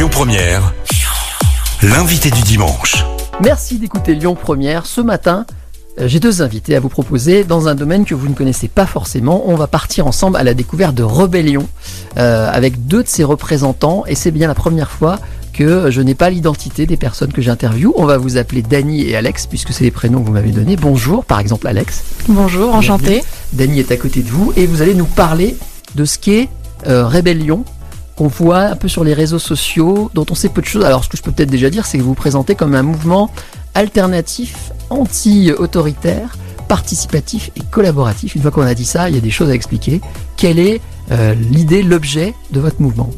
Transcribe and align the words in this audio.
Lyon 0.00 0.08
Première, 0.08 0.72
l'invité 1.82 2.30
du 2.30 2.40
dimanche. 2.40 3.04
Merci 3.42 3.78
d'écouter 3.78 4.14
Lyon 4.14 4.34
Première. 4.34 4.86
Ce 4.86 5.02
matin, 5.02 5.44
euh, 5.98 6.08
j'ai 6.08 6.20
deux 6.20 6.40
invités 6.40 6.74
à 6.74 6.80
vous 6.80 6.88
proposer 6.88 7.44
dans 7.44 7.68
un 7.68 7.74
domaine 7.74 8.06
que 8.06 8.14
vous 8.14 8.26
ne 8.26 8.32
connaissez 8.32 8.68
pas 8.68 8.86
forcément. 8.86 9.42
On 9.44 9.56
va 9.56 9.66
partir 9.66 10.06
ensemble 10.06 10.38
à 10.38 10.42
la 10.42 10.54
découverte 10.54 10.94
de 10.94 11.02
Rebellion 11.02 11.68
euh, 12.16 12.50
avec 12.50 12.86
deux 12.86 13.02
de 13.02 13.08
ses 13.08 13.24
représentants 13.24 14.04
et 14.06 14.14
c'est 14.14 14.30
bien 14.30 14.48
la 14.48 14.54
première 14.54 14.90
fois 14.90 15.18
que 15.52 15.90
je 15.90 16.00
n'ai 16.00 16.14
pas 16.14 16.30
l'identité 16.30 16.86
des 16.86 16.96
personnes 16.96 17.34
que 17.34 17.42
j'interviewe. 17.42 17.92
On 17.94 18.06
va 18.06 18.16
vous 18.16 18.38
appeler 18.38 18.62
Dany 18.62 19.02
et 19.02 19.16
Alex 19.16 19.46
puisque 19.48 19.74
c'est 19.74 19.84
les 19.84 19.90
prénoms 19.90 20.22
que 20.22 20.26
vous 20.28 20.32
m'avez 20.32 20.52
donnés. 20.52 20.76
Bonjour, 20.76 21.26
par 21.26 21.40
exemple 21.40 21.66
Alex. 21.66 22.04
Bonjour, 22.26 22.74
enchanté. 22.74 23.22
Dany 23.52 23.80
est 23.80 23.92
à 23.92 23.98
côté 23.98 24.22
de 24.22 24.30
vous 24.30 24.54
et 24.56 24.64
vous 24.64 24.80
allez 24.80 24.94
nous 24.94 25.04
parler 25.04 25.58
de 25.94 26.06
ce 26.06 26.18
qu'est 26.18 26.48
euh, 26.86 27.06
Rébellion 27.06 27.66
qu'on 28.20 28.28
voit 28.28 28.64
un 28.64 28.76
peu 28.76 28.86
sur 28.86 29.02
les 29.02 29.14
réseaux 29.14 29.38
sociaux, 29.38 30.10
dont 30.12 30.26
on 30.30 30.34
sait 30.34 30.50
peu 30.50 30.60
de 30.60 30.66
choses. 30.66 30.84
Alors 30.84 31.02
ce 31.02 31.08
que 31.08 31.16
je 31.16 31.22
peux 31.22 31.32
peut-être 31.32 31.48
déjà 31.48 31.70
dire, 31.70 31.86
c'est 31.86 31.96
que 31.96 32.02
vous 32.02 32.10
vous 32.10 32.14
présentez 32.14 32.54
comme 32.54 32.74
un 32.74 32.82
mouvement 32.82 33.30
alternatif, 33.74 34.72
anti-autoritaire, 34.90 36.36
participatif 36.68 37.50
et 37.56 37.62
collaboratif. 37.70 38.34
Une 38.34 38.42
fois 38.42 38.50
qu'on 38.50 38.66
a 38.66 38.74
dit 38.74 38.84
ça, 38.84 39.08
il 39.08 39.14
y 39.14 39.18
a 39.18 39.22
des 39.22 39.30
choses 39.30 39.48
à 39.48 39.54
expliquer. 39.54 40.02
Quelle 40.36 40.58
est 40.58 40.82
euh, 41.12 41.32
l'idée, 41.50 41.82
l'objet 41.82 42.34
de 42.50 42.60
votre 42.60 42.82
mouvement? 42.82 43.08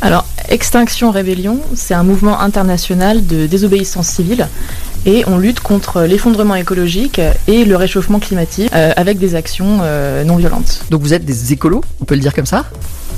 Alors, 0.00 0.26
Extinction 0.48 1.12
Rébellion, 1.12 1.60
c'est 1.76 1.94
un 1.94 2.02
mouvement 2.02 2.40
international 2.40 3.28
de 3.28 3.46
désobéissance 3.46 4.08
civile 4.08 4.48
et 5.06 5.22
on 5.28 5.38
lutte 5.38 5.60
contre 5.60 6.02
l'effondrement 6.02 6.56
écologique 6.56 7.20
et 7.46 7.64
le 7.64 7.76
réchauffement 7.76 8.18
climatique 8.18 8.72
euh, 8.74 8.90
avec 8.96 9.20
des 9.20 9.36
actions 9.36 9.78
euh, 9.82 10.24
non 10.24 10.34
violentes. 10.34 10.84
Donc 10.90 11.02
vous 11.02 11.14
êtes 11.14 11.24
des 11.24 11.52
écolos, 11.52 11.84
on 12.00 12.04
peut 12.06 12.16
le 12.16 12.20
dire 12.20 12.34
comme 12.34 12.44
ça? 12.44 12.64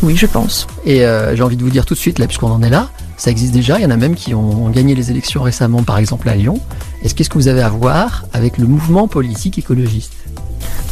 Oui, 0.02 0.16
je 0.16 0.26
pense. 0.26 0.66
Et 0.84 1.04
euh, 1.04 1.36
j'ai 1.36 1.42
envie 1.42 1.56
de 1.56 1.62
vous 1.62 1.70
dire 1.70 1.84
tout 1.84 1.94
de 1.94 1.98
suite, 1.98 2.18
là, 2.18 2.26
puisqu'on 2.26 2.50
en 2.50 2.62
est 2.62 2.70
là, 2.70 2.88
ça 3.16 3.30
existe 3.30 3.52
déjà. 3.52 3.78
Il 3.78 3.82
y 3.82 3.86
en 3.86 3.90
a 3.90 3.96
même 3.96 4.14
qui 4.14 4.34
ont 4.34 4.70
gagné 4.70 4.94
les 4.94 5.10
élections 5.10 5.42
récemment, 5.42 5.82
par 5.82 5.98
exemple 5.98 6.28
à 6.28 6.34
Lyon. 6.34 6.58
Est-ce 7.02 7.14
qu'est-ce 7.14 7.28
que 7.28 7.36
vous 7.38 7.48
avez 7.48 7.62
à 7.62 7.68
voir 7.68 8.24
avec 8.32 8.56
le 8.56 8.66
mouvement 8.66 9.08
politique 9.08 9.58
écologiste? 9.58 10.12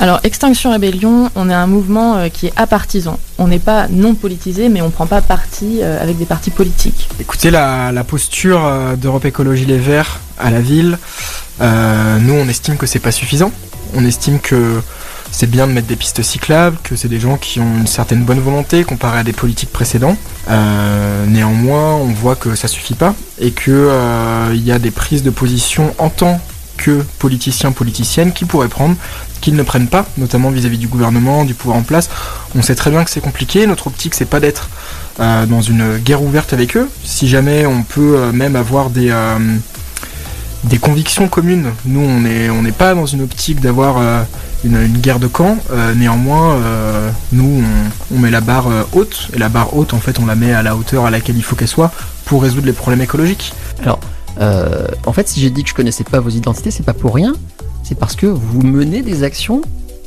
Alors, 0.01 0.21
Extinction 0.23 0.71
Rébellion, 0.71 1.31
on 1.35 1.51
est 1.51 1.55
un 1.55 1.67
mouvement 1.67 2.17
euh, 2.17 2.29
qui 2.29 2.47
est 2.47 2.53
apartisan. 2.57 3.19
On 3.39 3.49
n'est 3.49 3.59
pas 3.59 3.89
non 3.89 4.15
politisé, 4.15 4.69
mais 4.69 4.81
on 4.81 4.87
ne 4.87 4.91
prend 4.93 5.07
pas 5.07 5.23
parti 5.23 5.81
euh, 5.83 6.01
avec 6.01 6.19
des 6.19 6.25
partis 6.25 6.51
politiques. 6.51 7.09
Écoutez, 7.19 7.51
la, 7.51 7.91
la 7.91 8.05
posture 8.05 8.65
euh, 8.65 8.95
d'Europe 8.95 9.25
Écologie 9.25 9.67
Les 9.67 9.79
Verts 9.79 10.21
à 10.39 10.51
la 10.51 10.61
ville, 10.61 10.99
euh, 11.61 12.19
nous 12.21 12.35
on 12.35 12.49
estime 12.49 12.77
que 12.77 12.87
c'est 12.87 13.01
pas 13.01 13.11
suffisant. 13.11 13.51
On 13.97 14.05
estime 14.05 14.39
que 14.39 14.81
c'est 15.39 15.49
bien 15.49 15.69
de 15.69 15.73
mettre 15.73 15.87
des 15.87 15.95
pistes 15.95 16.21
cyclables, 16.21 16.77
que 16.83 16.97
c'est 16.97 17.07
des 17.07 17.21
gens 17.21 17.37
qui 17.37 17.61
ont 17.61 17.77
une 17.79 17.87
certaine 17.87 18.25
bonne 18.25 18.41
volonté 18.41 18.83
comparé 18.83 19.21
à 19.21 19.23
des 19.23 19.33
politiques 19.33 19.71
précédents. 19.71 20.17
Euh, 20.51 21.27
néanmoins, 21.27 21.95
on 21.95 22.07
voit 22.07 22.35
que 22.35 22.57
ça 22.57 22.67
suffit 22.67 22.97
pas 22.97 23.15
et 23.41 23.53
que 23.53 23.71
euh, 23.71 24.53
y 24.57 24.73
a 24.73 24.81
des 24.81 24.91
prises 24.91 25.23
de 25.23 25.31
position 25.31 25.95
en 25.99 26.09
tant 26.09 26.41
que 26.77 27.05
politiciens, 27.21 27.71
politiciennes 27.71 28.33
qui 28.33 28.47
pourraient 28.47 28.67
prendre, 28.67 28.97
qu'ils 29.41 29.55
ne 29.55 29.63
prennent 29.63 29.87
pas, 29.87 30.07
notamment 30.17 30.51
vis-à-vis 30.51 30.77
du 30.79 30.89
gouvernement, 30.89 31.45
du 31.45 31.55
pouvoir 31.55 31.79
en 31.79 31.83
place. 31.83 32.11
On 32.57 32.63
sait 32.63 32.75
très 32.75 32.91
bien 32.91 33.05
que 33.05 33.11
c'est 33.11 33.21
compliqué. 33.21 33.65
Notre 33.69 33.87
optique, 33.87 34.17
c'est 34.17 34.25
pas 34.25 34.41
d'être 34.41 34.69
euh, 35.21 35.47
dans 35.47 35.61
une 35.61 35.99
guerre 35.99 36.25
ouverte 36.25 36.53
avec 36.53 36.77
eux. 36.77 36.91
Si 37.05 37.29
jamais 37.29 37.65
on 37.65 37.85
peut 37.85 38.17
euh, 38.17 38.33
même 38.33 38.57
avoir 38.57 38.91
des 38.91 39.15
des 40.65 40.79
convictions 40.79 41.29
communes. 41.29 41.71
Nous, 41.85 42.01
on 42.01 42.19
n'est 42.23 42.51
on 42.51 42.65
pas 42.73 42.93
dans 42.93 43.07
une 43.07 43.23
optique 43.23 43.61
d'avoir 43.61 44.27
une, 44.65 44.77
une 44.77 44.99
guerre 44.99 45.19
de 45.19 45.27
camp. 45.27 45.59
Euh, 45.71 45.95
néanmoins, 45.95 46.55
euh, 46.55 47.11
nous, 47.33 47.63
on, 48.11 48.17
on 48.17 48.19
met 48.19 48.31
la 48.31 48.41
barre 48.41 48.69
euh, 48.69 48.83
haute. 48.93 49.29
Et 49.35 49.39
la 49.39 49.49
barre 49.49 49.77
haute, 49.77 49.95
en 49.95 49.99
fait, 50.01 50.19
on 50.19 50.27
la 50.27 50.35
met 50.35 50.53
à 50.53 50.63
la 50.63 50.77
hauteur 50.77 51.05
à 51.07 51.11
laquelle 51.11 51.37
il 51.37 51.43
faut 51.43 51.57
qu'elle 51.57 51.69
soit 51.69 51.93
pour 52.25 52.43
résoudre 52.43 52.67
les 52.67 52.73
problèmes 52.73 53.01
écologiques. 53.01 53.53
Alors, 53.83 54.01
euh, 54.41 54.87
en 55.07 55.13
fait, 55.13 55.29
si 55.29 55.41
j'ai 55.41 55.51
dit 55.51 55.63
que 55.63 55.71
je 55.71 55.75
connaissais 55.75 56.05
pas 56.05 56.21
vos 56.21 56.31
identités, 56.31 56.71
c'est 56.71 56.85
pas 56.85 56.95
pour 56.95 57.15
rien. 57.15 57.35
C'est 57.83 57.99
parce 57.99 58.17
que 58.17 58.27
vous 58.27 58.63
menez 58.63 59.03
des 59.03 59.23
actions 59.23 59.63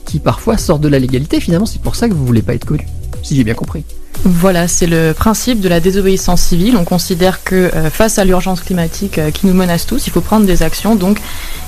qui 0.05 0.19
parfois 0.19 0.57
sortent 0.57 0.81
de 0.81 0.87
la 0.87 0.99
légalité. 0.99 1.39
Finalement, 1.39 1.65
c'est 1.65 1.81
pour 1.81 1.95
ça 1.95 2.07
que 2.07 2.13
vous 2.13 2.25
voulez 2.25 2.41
pas 2.41 2.53
être 2.53 2.65
connu. 2.65 2.87
Si 3.23 3.35
j'ai 3.35 3.43
bien 3.43 3.53
compris. 3.53 3.83
Voilà, 4.23 4.67
c'est 4.67 4.87
le 4.87 5.13
principe 5.13 5.61
de 5.61 5.69
la 5.69 5.79
désobéissance 5.79 6.41
civile. 6.41 6.77
On 6.77 6.83
considère 6.83 7.43
que 7.43 7.55
euh, 7.55 7.89
face 7.89 8.19
à 8.19 8.25
l'urgence 8.25 8.61
climatique 8.61 9.17
euh, 9.17 9.31
qui 9.31 9.47
nous 9.47 9.53
menace 9.53 9.87
tous, 9.87 10.05
il 10.05 10.11
faut 10.11 10.21
prendre 10.21 10.45
des 10.45 10.61
actions 10.63 10.95
donc 10.95 11.19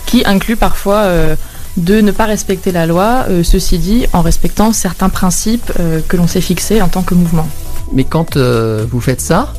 qui 0.06 0.24
incluent 0.26 0.56
parfois 0.56 0.98
euh, 0.98 1.36
de 1.78 2.02
ne 2.02 2.12
pas 2.12 2.26
respecter 2.26 2.72
la 2.72 2.86
loi, 2.86 3.26
euh, 3.30 3.44
ceci 3.44 3.80
dit 3.80 4.06
en 4.14 4.22
respectant 4.22 4.74
certains 4.74 5.10
principes 5.10 5.72
euh, 5.80 6.02
que 6.08 6.18
l'on 6.18 6.28
s'est 6.28 6.42
fixés 6.42 6.82
en 6.82 6.88
tant 6.88 7.02
que 7.02 7.16
mouvement. 7.16 7.48
Mais 7.94 8.04
quand 8.04 8.38
euh, 8.38 8.86
vous 8.92 9.02
faites 9.02 9.22
ça, 9.22 9.54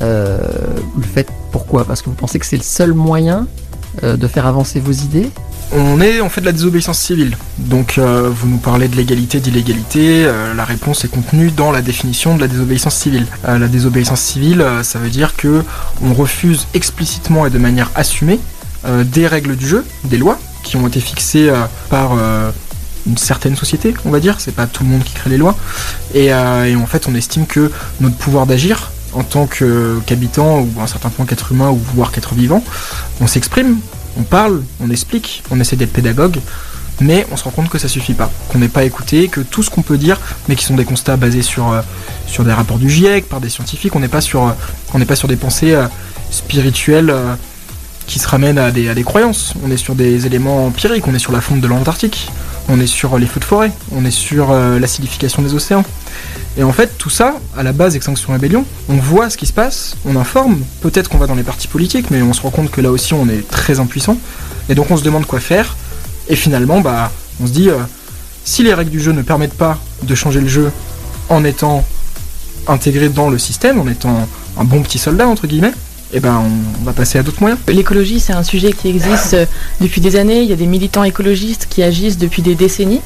euh, 0.00 0.38
vous 0.94 1.00
le 1.00 1.06
faites 1.06 1.28
pourquoi? 1.52 1.84
Parce 1.84 2.02
que 2.02 2.08
vous 2.10 2.16
pensez 2.16 2.38
que 2.38 2.46
c'est 2.46 2.56
le 2.56 2.62
seul 2.62 2.92
moyen 2.92 3.46
euh, 4.02 4.16
de 4.16 4.26
faire 4.28 4.46
avancer 4.46 4.80
vos 4.80 4.92
idées? 4.92 5.30
On 5.70 6.00
est 6.00 6.22
on 6.22 6.30
fait 6.30 6.40
de 6.40 6.46
la 6.46 6.52
désobéissance 6.52 6.98
civile. 6.98 7.36
Donc 7.58 7.98
euh, 7.98 8.30
vous 8.34 8.48
nous 8.48 8.56
parlez 8.56 8.88
de 8.88 8.96
l'égalité, 8.96 9.38
d'illégalité. 9.38 10.24
euh, 10.24 10.54
la 10.54 10.64
réponse 10.64 11.04
est 11.04 11.08
contenue 11.08 11.50
dans 11.50 11.72
la 11.72 11.82
définition 11.82 12.34
de 12.36 12.40
la 12.40 12.48
désobéissance 12.48 12.94
civile. 12.94 13.26
Euh, 13.46 13.58
la 13.58 13.68
désobéissance 13.68 14.20
civile, 14.20 14.62
euh, 14.62 14.82
ça 14.82 14.98
veut 14.98 15.10
dire 15.10 15.36
que 15.36 15.62
on 16.02 16.14
refuse 16.14 16.66
explicitement 16.72 17.44
et 17.44 17.50
de 17.50 17.58
manière 17.58 17.90
assumée 17.94 18.40
euh, 18.86 19.04
des 19.04 19.26
règles 19.26 19.56
du 19.56 19.66
jeu, 19.68 19.84
des 20.04 20.16
lois 20.16 20.38
qui 20.62 20.76
ont 20.76 20.86
été 20.86 21.00
fixées 21.00 21.48
euh, 21.48 21.64
par 21.90 22.12
euh, 22.12 22.50
une 23.06 23.16
certaine 23.16 23.56
société, 23.56 23.94
on 24.04 24.10
va 24.10 24.20
dire. 24.20 24.36
C'est 24.38 24.54
pas 24.54 24.66
tout 24.66 24.84
le 24.84 24.90
monde 24.90 25.04
qui 25.04 25.14
crée 25.14 25.30
les 25.30 25.36
lois. 25.36 25.56
Et, 26.14 26.32
euh, 26.32 26.76
en 26.76 26.86
fait, 26.86 27.08
on 27.08 27.14
estime 27.14 27.46
que 27.46 27.70
notre 28.00 28.16
pouvoir 28.16 28.46
d'agir 28.46 28.92
en 29.14 29.22
tant 29.22 29.46
qu'habitant 29.46 30.60
ou 30.60 30.68
à 30.78 30.82
un 30.82 30.86
certain 30.86 31.08
point 31.08 31.24
qu'être 31.24 31.52
humain 31.52 31.70
ou 31.70 31.80
voire 31.94 32.12
qu'être 32.12 32.34
vivant, 32.34 32.62
on 33.20 33.26
s'exprime, 33.26 33.78
on 34.18 34.22
parle, 34.22 34.62
on 34.80 34.90
explique, 34.90 35.42
on 35.50 35.58
essaie 35.60 35.76
d'être 35.76 35.92
pédagogue, 35.92 36.36
mais 37.00 37.26
on 37.32 37.36
se 37.36 37.44
rend 37.44 37.50
compte 37.50 37.70
que 37.70 37.78
ça 37.78 37.88
suffit 37.88 38.12
pas, 38.12 38.30
qu'on 38.48 38.58
n'est 38.58 38.68
pas 38.68 38.84
écouté, 38.84 39.28
que 39.28 39.40
tout 39.40 39.62
ce 39.62 39.70
qu'on 39.70 39.80
peut 39.80 39.96
dire, 39.96 40.20
mais 40.48 40.56
qui 40.56 40.64
sont 40.64 40.74
des 40.74 40.84
constats 40.84 41.16
basés 41.16 41.40
sur, 41.40 41.72
des 42.38 42.52
rapports 42.52 42.78
du 42.78 42.90
GIEC, 42.90 43.28
par 43.28 43.40
des 43.40 43.48
scientifiques, 43.48 43.96
on 43.96 44.00
n'est 44.00 44.08
pas 44.08 44.20
sur, 44.20 44.54
des 45.26 45.36
pensées 45.36 45.74
spirituelles 46.30 47.14
qui 48.08 48.18
se 48.18 48.70
des, 48.72 48.88
à 48.88 48.94
des 48.94 49.04
croyances, 49.04 49.52
on 49.62 49.70
est 49.70 49.76
sur 49.76 49.94
des 49.94 50.26
éléments 50.26 50.66
empiriques, 50.66 51.06
on 51.06 51.14
est 51.14 51.18
sur 51.18 51.30
la 51.30 51.42
fonte 51.42 51.60
de 51.60 51.66
l'Antarctique, 51.68 52.32
on 52.70 52.80
est 52.80 52.86
sur 52.86 53.18
les 53.18 53.26
feux 53.26 53.38
de 53.38 53.44
forêt, 53.44 53.70
on 53.92 54.02
est 54.06 54.10
sur 54.10 54.50
euh, 54.50 54.78
l'acidification 54.78 55.42
des 55.42 55.52
océans. 55.52 55.84
Et 56.56 56.62
en 56.62 56.72
fait, 56.72 56.96
tout 56.96 57.10
ça, 57.10 57.34
à 57.56 57.62
la 57.62 57.72
base 57.72 57.96
Extinction 57.96 58.32
Rébellion, 58.32 58.64
on 58.88 58.96
voit 58.96 59.28
ce 59.28 59.36
qui 59.36 59.44
se 59.44 59.52
passe, 59.52 59.94
on 60.06 60.16
informe, 60.16 60.58
peut-être 60.80 61.10
qu'on 61.10 61.18
va 61.18 61.26
dans 61.26 61.34
les 61.34 61.42
partis 61.42 61.68
politiques, 61.68 62.10
mais 62.10 62.22
on 62.22 62.32
se 62.32 62.40
rend 62.40 62.50
compte 62.50 62.70
que 62.70 62.80
là 62.80 62.90
aussi 62.90 63.12
on 63.12 63.28
est 63.28 63.46
très 63.46 63.78
impuissant, 63.78 64.16
et 64.70 64.74
donc 64.74 64.90
on 64.90 64.96
se 64.96 65.04
demande 65.04 65.26
quoi 65.26 65.38
faire, 65.38 65.76
et 66.30 66.34
finalement, 66.34 66.80
bah, 66.80 67.12
on 67.42 67.46
se 67.46 67.52
dit, 67.52 67.68
euh, 67.68 67.76
si 68.42 68.62
les 68.62 68.72
règles 68.72 68.90
du 68.90 69.00
jeu 69.00 69.12
ne 69.12 69.22
permettent 69.22 69.58
pas 69.58 69.78
de 70.02 70.14
changer 70.14 70.40
le 70.40 70.48
jeu 70.48 70.72
en 71.28 71.44
étant 71.44 71.84
intégré 72.68 73.10
dans 73.10 73.28
le 73.28 73.36
système, 73.36 73.78
en 73.78 73.86
étant 73.86 74.26
un 74.56 74.64
bon 74.64 74.82
petit 74.82 74.98
soldat, 74.98 75.28
entre 75.28 75.46
guillemets, 75.46 75.74
et 76.12 76.20
ben 76.20 76.42
on 76.80 76.84
va 76.84 76.92
passer 76.92 77.18
à 77.18 77.22
d'autres 77.22 77.40
moyens. 77.40 77.60
L'écologie, 77.68 78.20
c'est 78.20 78.32
un 78.32 78.42
sujet 78.42 78.72
qui 78.72 78.88
existe 78.88 79.34
euh, 79.34 79.46
depuis 79.80 80.00
des 80.00 80.16
années. 80.16 80.42
Il 80.42 80.48
y 80.48 80.52
a 80.52 80.56
des 80.56 80.66
militants 80.66 81.04
écologistes 81.04 81.66
qui 81.68 81.82
agissent 81.82 82.18
depuis 82.18 82.42
des 82.42 82.54
décennies. 82.54 83.00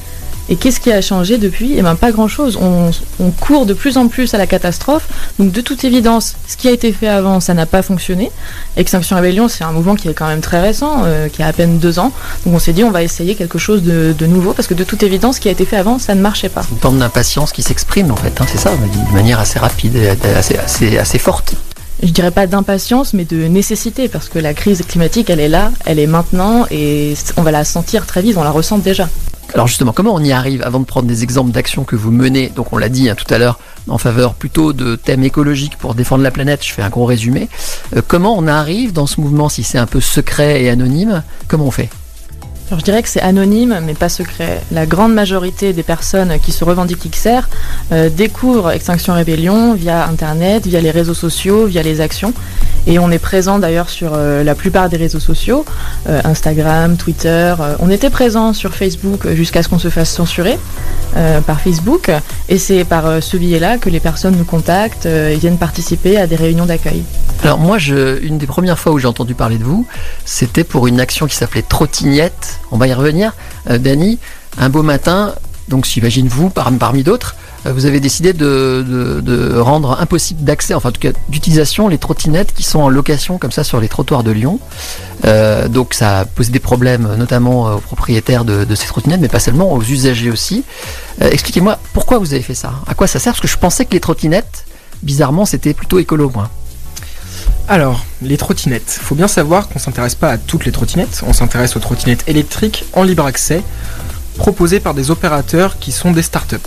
Et 0.49 0.57
qu'est-ce 0.57 0.81
qui 0.81 0.91
a 0.91 1.01
changé 1.01 1.37
depuis? 1.37 1.75
Eh 1.77 1.81
bien, 1.81 1.95
pas 1.95 2.11
grand-chose. 2.11 2.59
On, 2.61 2.91
on 3.21 3.31
court 3.31 3.65
de 3.65 3.73
plus 3.73 3.95
en 3.95 4.09
plus 4.09 4.33
à 4.33 4.37
la 4.37 4.45
catastrophe. 4.45 5.07
Donc, 5.39 5.53
de 5.53 5.61
toute 5.61 5.85
évidence, 5.85 6.35
ce 6.49 6.57
qui 6.57 6.67
a 6.67 6.71
été 6.71 6.91
fait 6.91 7.07
avant, 7.07 7.39
ça 7.39 7.53
n'a 7.53 7.65
pas 7.65 7.81
fonctionné. 7.81 8.29
Extinction 8.75 9.15
Rebellion, 9.15 9.47
c'est 9.47 9.63
un 9.63 9.71
mouvement 9.71 9.95
qui 9.95 10.09
est 10.09 10.13
quand 10.13 10.27
même 10.27 10.41
très 10.41 10.59
récent, 10.59 11.03
euh, 11.05 11.29
qui 11.29 11.41
a 11.43 11.47
à 11.47 11.53
peine 11.53 11.79
deux 11.79 11.97
ans. 11.97 12.11
Donc, 12.45 12.55
on 12.55 12.59
s'est 12.59 12.73
dit, 12.73 12.83
on 12.83 12.91
va 12.91 13.03
essayer 13.03 13.35
quelque 13.35 13.57
chose 13.57 13.83
de, 13.83 14.13
de 14.17 14.25
nouveau, 14.25 14.51
parce 14.51 14.67
que 14.67 14.73
de 14.73 14.83
toute 14.83 15.01
évidence, 15.03 15.37
ce 15.37 15.39
qui 15.39 15.47
a 15.47 15.51
été 15.51 15.63
fait 15.63 15.77
avant, 15.77 15.97
ça 15.97 16.13
ne 16.13 16.19
marchait 16.19 16.49
pas. 16.49 16.65
Une 16.69 16.77
forme 16.77 16.99
d'impatience 16.99 17.53
qui 17.53 17.63
s'exprime 17.63 18.11
en 18.11 18.17
fait, 18.17 18.41
hein, 18.41 18.45
c'est 18.51 18.57
ça, 18.57 18.71
de 18.71 19.13
manière 19.15 19.39
assez 19.39 19.59
rapide 19.59 19.95
et 19.95 20.09
assez, 20.35 20.57
assez, 20.57 20.97
assez 20.97 21.19
forte. 21.19 21.53
Je 22.03 22.11
dirais 22.11 22.31
pas 22.31 22.47
d'impatience, 22.47 23.13
mais 23.13 23.25
de 23.25 23.47
nécessité, 23.47 24.07
parce 24.07 24.29
que 24.29 24.39
la 24.39 24.53
crise 24.53 24.83
climatique, 24.87 25.29
elle 25.29 25.39
est 25.39 25.49
là, 25.49 25.71
elle 25.85 25.99
est 25.99 26.07
maintenant, 26.07 26.65
et 26.69 27.13
on 27.37 27.41
va 27.41 27.51
la 27.51 27.63
sentir 27.63 28.05
très 28.05 28.21
vite, 28.21 28.37
on 28.37 28.43
la 28.43 28.51
ressent 28.51 28.77
déjà. 28.77 29.09
Alors 29.53 29.67
justement, 29.67 29.93
comment 29.93 30.15
on 30.15 30.23
y 30.23 30.31
arrive 30.31 30.63
avant 30.63 30.79
de 30.79 30.85
prendre 30.85 31.07
des 31.07 31.23
exemples 31.23 31.51
d'actions 31.51 31.83
que 31.83 31.95
vous 31.95 32.11
menez 32.11 32.51
Donc 32.55 32.73
on 32.73 32.77
l'a 32.77 32.89
dit 32.89 33.09
hein, 33.09 33.15
tout 33.15 33.31
à 33.31 33.37
l'heure, 33.37 33.59
en 33.87 33.97
faveur 33.97 34.33
plutôt 34.33 34.73
de 34.73 34.95
thèmes 34.95 35.23
écologiques 35.23 35.77
pour 35.77 35.93
défendre 35.93 36.23
la 36.23 36.31
planète, 36.31 36.65
je 36.65 36.71
fais 36.73 36.81
un 36.81 36.89
gros 36.89 37.05
résumé. 37.05 37.49
Euh, 37.95 38.01
comment 38.07 38.35
on 38.37 38.47
arrive 38.47 38.93
dans 38.93 39.05
ce 39.05 39.21
mouvement 39.21 39.49
si 39.49 39.63
c'est 39.63 39.77
un 39.77 39.85
peu 39.85 40.01
secret 40.01 40.63
et 40.63 40.69
anonyme 40.69 41.23
Comment 41.47 41.65
on 41.65 41.71
fait? 41.71 41.89
Je 42.77 42.83
dirais 42.83 43.03
que 43.03 43.09
c'est 43.09 43.21
anonyme, 43.21 43.79
mais 43.83 43.93
pas 43.93 44.09
secret. 44.09 44.61
La 44.71 44.85
grande 44.85 45.13
majorité 45.13 45.73
des 45.73 45.83
personnes 45.83 46.39
qui 46.39 46.51
se 46.51 46.63
revendiquent 46.63 47.09
XR 47.09 47.47
euh, 47.91 48.09
découvrent 48.09 48.71
Extinction 48.71 49.13
Rébellion 49.13 49.73
via 49.73 50.07
Internet, 50.07 50.65
via 50.65 50.81
les 50.81 50.91
réseaux 50.91 51.13
sociaux, 51.13 51.65
via 51.65 51.83
les 51.83 52.01
actions. 52.01 52.33
Et 52.85 52.99
on 52.99 53.09
est 53.11 53.19
présent 53.19 53.59
d'ailleurs 53.59 53.89
sur 53.89 54.11
euh, 54.13 54.43
la 54.43 54.55
plupart 54.55 54.89
des 54.89 54.97
réseaux 54.97 55.19
sociaux, 55.19 55.65
euh, 56.09 56.21
Instagram, 56.25 56.97
Twitter. 56.97 57.55
Euh, 57.59 57.75
on 57.79 57.89
était 57.89 58.09
présent 58.09 58.53
sur 58.53 58.75
Facebook 58.75 59.27
jusqu'à 59.33 59.63
ce 59.63 59.69
qu'on 59.69 59.79
se 59.79 59.89
fasse 59.89 60.09
censurer 60.11 60.57
par 61.45 61.61
Facebook. 61.61 62.09
Et 62.49 62.57
c'est 62.57 62.83
par 62.85 63.21
ce 63.21 63.37
biais-là 63.37 63.77
que 63.77 63.87
les 63.87 63.99
personnes 63.99 64.35
nous 64.35 64.45
contactent 64.45 65.05
et 65.05 65.35
viennent 65.35 65.59
participer 65.59 66.17
à 66.17 66.25
des 66.25 66.35
réunions 66.35 66.65
d'accueil. 66.65 67.03
Alors 67.43 67.59
moi, 67.59 67.77
je, 67.77 68.19
une 68.23 68.39
des 68.39 68.47
premières 68.47 68.79
fois 68.79 68.93
où 68.93 68.97
j'ai 68.97 69.07
entendu 69.07 69.35
parler 69.35 69.59
de 69.59 69.63
vous, 69.63 69.85
c'était 70.25 70.63
pour 70.63 70.87
une 70.87 70.99
action 70.99 71.27
qui 71.27 71.35
s'appelait 71.35 71.61
Trottinette. 71.61 72.59
On 72.71 72.77
va 72.77 72.87
y 72.87 72.93
revenir. 72.93 73.33
Dany, 73.69 74.17
un 74.57 74.69
beau 74.69 74.81
matin, 74.81 75.35
donc 75.67 75.85
j'imagine 75.85 76.27
vous, 76.27 76.49
par- 76.49 76.71
parmi 76.79 77.03
d'autres, 77.03 77.35
vous 77.65 77.85
avez 77.85 77.99
décidé 77.99 78.33
de, 78.33 79.59
rendre 79.59 79.99
impossible 79.99 80.43
d'accès, 80.43 80.73
enfin 80.73 80.89
en 80.89 80.91
tout 80.91 80.99
cas 80.99 81.11
d'utilisation, 81.29 81.87
les 81.87 81.97
trottinettes 81.97 82.53
qui 82.53 82.63
sont 82.63 82.79
en 82.79 82.89
location 82.89 83.37
comme 83.37 83.51
ça 83.51 83.63
sur 83.63 83.79
les 83.79 83.87
trottoirs 83.87 84.23
de 84.23 84.31
Lyon. 84.31 84.59
Euh, 85.25 85.69
donc 85.69 85.93
ça 85.93 86.19
a 86.19 86.25
posé 86.25 86.51
des 86.51 86.59
problèmes 86.59 87.15
notamment 87.15 87.67
euh, 87.67 87.75
aux 87.75 87.79
propriétaires 87.79 88.43
de, 88.43 88.75
ces 88.75 88.87
trottinettes, 88.87 89.21
mais 89.21 89.29
pas 89.29 89.39
seulement, 89.39 89.71
aux 89.73 89.81
usagers 89.81 90.29
aussi. 90.29 90.63
Euh, 91.21 91.29
Expliquez-moi 91.29 91.79
pourquoi 91.93 92.17
vous 92.17 92.33
avez 92.33 92.43
fait 92.43 92.55
ça 92.55 92.73
À 92.87 92.93
quoi 92.93 93.07
ça 93.07 93.19
sert? 93.19 93.33
Parce 93.33 93.41
que 93.41 93.47
je 93.47 93.57
pensais 93.57 93.85
que 93.85 93.93
les 93.93 93.99
trottinettes, 93.99 94.65
bizarrement, 95.01 95.45
c'était 95.45 95.73
plutôt 95.73 95.99
écolo, 95.99 96.29
moi. 96.33 96.49
Alors, 97.69 98.05
les 98.21 98.35
trottinettes. 98.35 98.99
Faut 99.01 99.15
bien 99.15 99.29
savoir 99.29 99.69
qu'on 99.69 99.79
s'intéresse 99.79 100.15
pas 100.15 100.31
à 100.31 100.37
toutes 100.37 100.65
les 100.65 100.71
trottinettes, 100.71 101.21
on 101.25 101.33
s'intéresse 101.33 101.77
aux 101.77 101.79
trottinettes 101.79 102.23
électriques 102.27 102.83
en 102.93 103.03
libre 103.03 103.25
accès, 103.25 103.61
proposées 104.37 104.81
par 104.81 104.93
des 104.93 105.11
opérateurs 105.11 105.79
qui 105.79 105.91
sont 105.91 106.11
des 106.11 106.23
startups. 106.23 106.57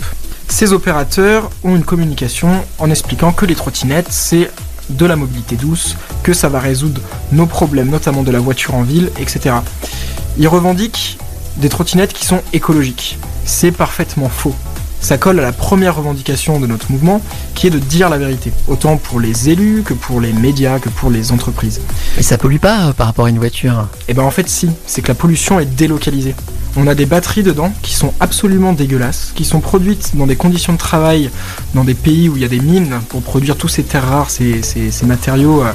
Ces 0.49 0.73
opérateurs 0.73 1.49
ont 1.63 1.75
une 1.75 1.83
communication 1.83 2.49
en 2.79 2.89
expliquant 2.89 3.31
que 3.31 3.45
les 3.45 3.55
trottinettes, 3.55 4.07
c'est 4.09 4.49
de 4.89 5.05
la 5.05 5.15
mobilité 5.15 5.55
douce, 5.55 5.97
que 6.23 6.33
ça 6.33 6.49
va 6.49 6.59
résoudre 6.59 7.01
nos 7.31 7.45
problèmes, 7.45 7.89
notamment 7.89 8.23
de 8.23 8.31
la 8.31 8.39
voiture 8.39 8.75
en 8.75 8.83
ville, 8.83 9.11
etc. 9.19 9.55
Ils 10.37 10.47
revendiquent 10.47 11.17
des 11.57 11.69
trottinettes 11.69 12.13
qui 12.13 12.25
sont 12.25 12.41
écologiques. 12.53 13.17
C'est 13.45 13.71
parfaitement 13.71 14.29
faux. 14.29 14.55
Ça 14.99 15.17
colle 15.17 15.39
à 15.39 15.43
la 15.43 15.51
première 15.51 15.95
revendication 15.95 16.59
de 16.59 16.67
notre 16.67 16.91
mouvement, 16.91 17.21
qui 17.53 17.67
est 17.67 17.69
de 17.69 17.79
dire 17.79 18.09
la 18.09 18.17
vérité, 18.17 18.51
autant 18.67 18.97
pour 18.97 19.19
les 19.19 19.49
élus 19.49 19.83
que 19.85 19.93
pour 19.93 20.21
les 20.21 20.33
médias, 20.33 20.79
que 20.79 20.89
pour 20.89 21.09
les 21.09 21.31
entreprises. 21.31 21.81
Et 22.17 22.23
ça 22.23 22.37
pollue 22.37 22.57
pas 22.57 22.87
euh, 22.87 22.93
par 22.93 23.07
rapport 23.07 23.25
à 23.25 23.29
une 23.29 23.37
voiture? 23.37 23.87
Et 24.07 24.13
ben 24.13 24.23
en 24.23 24.31
fait 24.31 24.49
si, 24.49 24.69
c'est 24.87 25.01
que 25.01 25.09
la 25.09 25.15
pollution 25.15 25.59
est 25.59 25.65
délocalisée. 25.65 26.35
On 26.79 26.85
a 26.85 26.93
des 26.93 27.07
batteries 27.07 27.41
dedans 27.41 27.73
qui 27.81 27.95
sont 27.95 28.13
absolument 28.19 28.71
dégueulasses, 28.71 29.31
qui 29.33 29.45
sont 29.45 29.61
produites 29.61 30.15
dans 30.15 30.27
des 30.27 30.35
conditions 30.35 30.73
de 30.73 30.77
travail 30.77 31.31
dans 31.73 31.83
des 31.83 31.95
pays 31.95 32.29
où 32.29 32.35
il 32.35 32.43
y 32.43 32.45
a 32.45 32.47
des 32.47 32.59
mines 32.59 32.99
pour 33.09 33.23
produire 33.23 33.57
tous 33.57 33.67
ces 33.67 33.81
terres 33.81 34.07
rares, 34.07 34.29
ces, 34.29 34.61
matériaux 35.03 35.63
euh, 35.63 35.71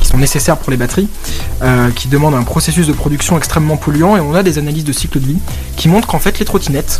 qui 0.00 0.08
sont 0.08 0.16
nécessaires 0.16 0.56
pour 0.56 0.70
les 0.70 0.78
batteries, 0.78 1.06
euh, 1.60 1.90
qui 1.90 2.08
demandent 2.08 2.34
un 2.34 2.44
processus 2.44 2.86
de 2.86 2.94
production 2.94 3.36
extrêmement 3.36 3.76
polluant 3.76 4.16
et 4.16 4.20
on 4.20 4.34
a 4.34 4.42
des 4.42 4.56
analyses 4.56 4.84
de 4.84 4.92
cycle 4.92 5.20
de 5.20 5.26
vie 5.26 5.38
qui 5.76 5.90
montrent 5.90 6.08
qu'en 6.08 6.18
fait 6.18 6.38
les 6.38 6.46
trottinettes 6.46 6.98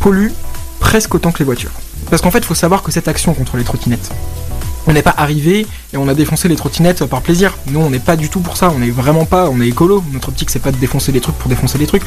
polluent 0.00 0.34
presque 0.78 1.14
autant 1.14 1.32
que 1.32 1.38
les 1.38 1.46
voitures. 1.46 1.72
Parce 2.10 2.20
qu'en 2.20 2.30
fait 2.30 2.40
il 2.40 2.44
faut 2.44 2.54
savoir 2.54 2.82
que 2.82 2.92
cette 2.92 3.08
action 3.08 3.32
contre 3.32 3.56
les 3.56 3.64
trottinettes, 3.64 4.10
on 4.86 4.92
n'est 4.92 5.02
pas 5.02 5.14
arrivé 5.16 5.66
et 5.92 5.96
on 5.96 6.08
a 6.08 6.14
défoncé 6.14 6.48
les 6.48 6.56
trottinettes 6.56 7.04
par 7.04 7.20
plaisir. 7.20 7.56
Nous, 7.66 7.80
on 7.80 7.90
n'est 7.90 7.98
pas 7.98 8.16
du 8.16 8.28
tout 8.28 8.40
pour 8.40 8.56
ça. 8.56 8.70
On 8.70 8.78
n'est 8.78 8.90
vraiment 8.90 9.26
pas. 9.26 9.48
On 9.50 9.60
est 9.60 9.68
écolo. 9.68 10.02
Notre 10.12 10.30
optique, 10.30 10.50
c'est 10.50 10.58
pas 10.58 10.72
de 10.72 10.76
défoncer 10.78 11.12
les 11.12 11.20
trucs 11.20 11.36
pour 11.36 11.48
défoncer 11.48 11.78
les 11.78 11.86
trucs. 11.86 12.02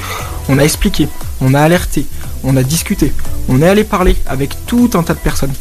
On 0.50 0.58
a 0.58 0.64
expliqué, 0.64 1.08
on 1.42 1.54
a 1.54 1.62
alerté, 1.62 2.06
on 2.44 2.58
a 2.58 2.64
discuté, 2.64 3.14
on 3.48 3.62
est 3.62 3.68
allé 3.68 3.84
parler 3.84 4.16
avec 4.26 4.66
tout 4.66 4.90
un 4.96 5.04
tas 5.04 5.14
de 5.14 5.20
personnes. 5.20 5.54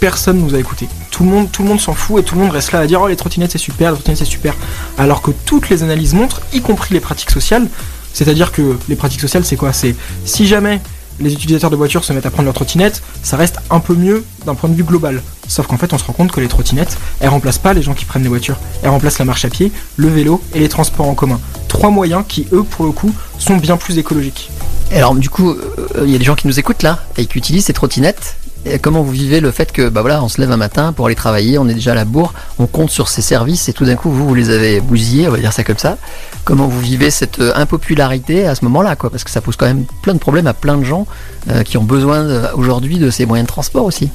Personne 0.00 0.38
nous 0.38 0.54
a 0.54 0.58
écouté. 0.58 0.88
Tout 1.10 1.24
le 1.24 1.30
monde, 1.30 1.50
tout 1.50 1.62
le 1.62 1.68
monde 1.68 1.80
s'en 1.80 1.94
fout 1.94 2.20
et 2.20 2.24
tout 2.24 2.34
le 2.34 2.42
monde 2.42 2.50
reste 2.50 2.72
là 2.72 2.80
à 2.80 2.86
dire 2.86 3.00
oh 3.00 3.08
les 3.08 3.16
trottinettes 3.16 3.52
c'est 3.52 3.58
super, 3.58 3.90
les 3.90 3.96
trottinettes 3.96 4.18
c'est 4.18 4.24
super. 4.24 4.54
Alors 4.98 5.22
que 5.22 5.30
toutes 5.46 5.70
les 5.70 5.82
analyses 5.82 6.12
montrent, 6.12 6.42
y 6.52 6.60
compris 6.60 6.92
les 6.92 7.00
pratiques 7.00 7.30
sociales, 7.30 7.66
c'est-à-dire 8.12 8.52
que 8.52 8.76
les 8.88 8.96
pratiques 8.96 9.20
sociales 9.20 9.44
c'est 9.44 9.56
quoi? 9.56 9.72
C'est 9.72 9.94
si 10.24 10.46
jamais 10.46 10.80
les 11.20 11.32
utilisateurs 11.32 11.70
de 11.70 11.76
voitures 11.76 12.04
se 12.04 12.12
mettent 12.12 12.26
à 12.26 12.30
prendre 12.30 12.46
leur 12.46 12.54
trottinette, 12.54 13.02
ça 13.22 13.36
reste 13.36 13.58
un 13.70 13.80
peu 13.80 13.94
mieux 13.94 14.24
d'un 14.44 14.54
point 14.54 14.68
de 14.68 14.74
vue 14.74 14.84
global. 14.84 15.22
Sauf 15.48 15.66
qu'en 15.66 15.76
fait, 15.76 15.92
on 15.92 15.98
se 15.98 16.04
rend 16.04 16.12
compte 16.12 16.32
que 16.32 16.40
les 16.40 16.48
trottinettes, 16.48 16.98
elles 17.20 17.28
remplacent 17.28 17.58
pas 17.58 17.72
les 17.74 17.82
gens 17.82 17.94
qui 17.94 18.04
prennent 18.04 18.22
les 18.22 18.28
voitures. 18.28 18.58
Elles 18.82 18.90
remplacent 18.90 19.18
la 19.18 19.24
marche 19.24 19.44
à 19.44 19.48
pied, 19.48 19.72
le 19.96 20.08
vélo 20.08 20.42
et 20.54 20.60
les 20.60 20.68
transports 20.68 21.08
en 21.08 21.14
commun. 21.14 21.40
Trois 21.68 21.90
moyens 21.90 22.24
qui, 22.26 22.46
eux, 22.52 22.62
pour 22.62 22.84
le 22.84 22.92
coup, 22.92 23.12
sont 23.38 23.56
bien 23.56 23.76
plus 23.76 23.98
écologiques. 23.98 24.50
Alors 24.92 25.14
du 25.14 25.28
coup, 25.30 25.50
euh, 25.50 26.04
il 26.04 26.10
y 26.10 26.14
a 26.14 26.18
des 26.18 26.24
gens 26.24 26.36
qui 26.36 26.46
nous 26.46 26.58
écoutent 26.58 26.82
là 26.82 27.00
et 27.16 27.26
qui 27.26 27.38
utilisent 27.38 27.66
ces 27.66 27.72
trottinettes. 27.72 28.36
Comment 28.82 29.02
vous 29.02 29.12
vivez 29.12 29.40
le 29.40 29.50
fait 29.50 29.70
que 29.70 29.88
bah 29.88 30.00
voilà, 30.00 30.22
on 30.22 30.28
se 30.28 30.40
lève 30.40 30.50
un 30.50 30.56
matin 30.56 30.92
pour 30.92 31.06
aller 31.06 31.14
travailler, 31.14 31.58
on 31.58 31.68
est 31.68 31.74
déjà 31.74 31.92
à 31.92 31.94
la 31.94 32.04
bourre, 32.04 32.34
on 32.58 32.66
compte 32.66 32.90
sur 32.90 33.08
ces 33.08 33.22
services 33.22 33.68
et 33.68 33.72
tout 33.72 33.84
d'un 33.84 33.94
coup 33.94 34.10
vous 34.10 34.26
vous 34.26 34.34
les 34.34 34.50
avez 34.50 34.80
bousillés, 34.80 35.28
on 35.28 35.30
va 35.30 35.38
dire 35.38 35.52
ça 35.52 35.62
comme 35.62 35.78
ça. 35.78 35.98
Comment 36.44 36.66
vous 36.66 36.80
vivez 36.80 37.10
cette 37.10 37.38
euh, 37.38 37.52
impopularité 37.54 38.46
à 38.46 38.54
ce 38.54 38.64
moment-là 38.64 38.96
quoi? 38.96 39.10
Parce 39.10 39.24
que 39.24 39.30
ça 39.30 39.40
pose 39.40 39.56
quand 39.56 39.66
même 39.66 39.84
plein 40.02 40.14
de 40.14 40.18
problèmes 40.18 40.46
à 40.46 40.54
plein 40.54 40.76
de 40.76 40.84
gens 40.84 41.06
euh, 41.50 41.62
qui 41.62 41.78
ont 41.78 41.84
besoin 41.84 42.18
euh, 42.18 42.48
aujourd'hui 42.54 42.98
de 42.98 43.10
ces 43.10 43.24
moyens 43.24 43.46
de 43.46 43.52
transport 43.52 43.84
aussi. 43.84 44.10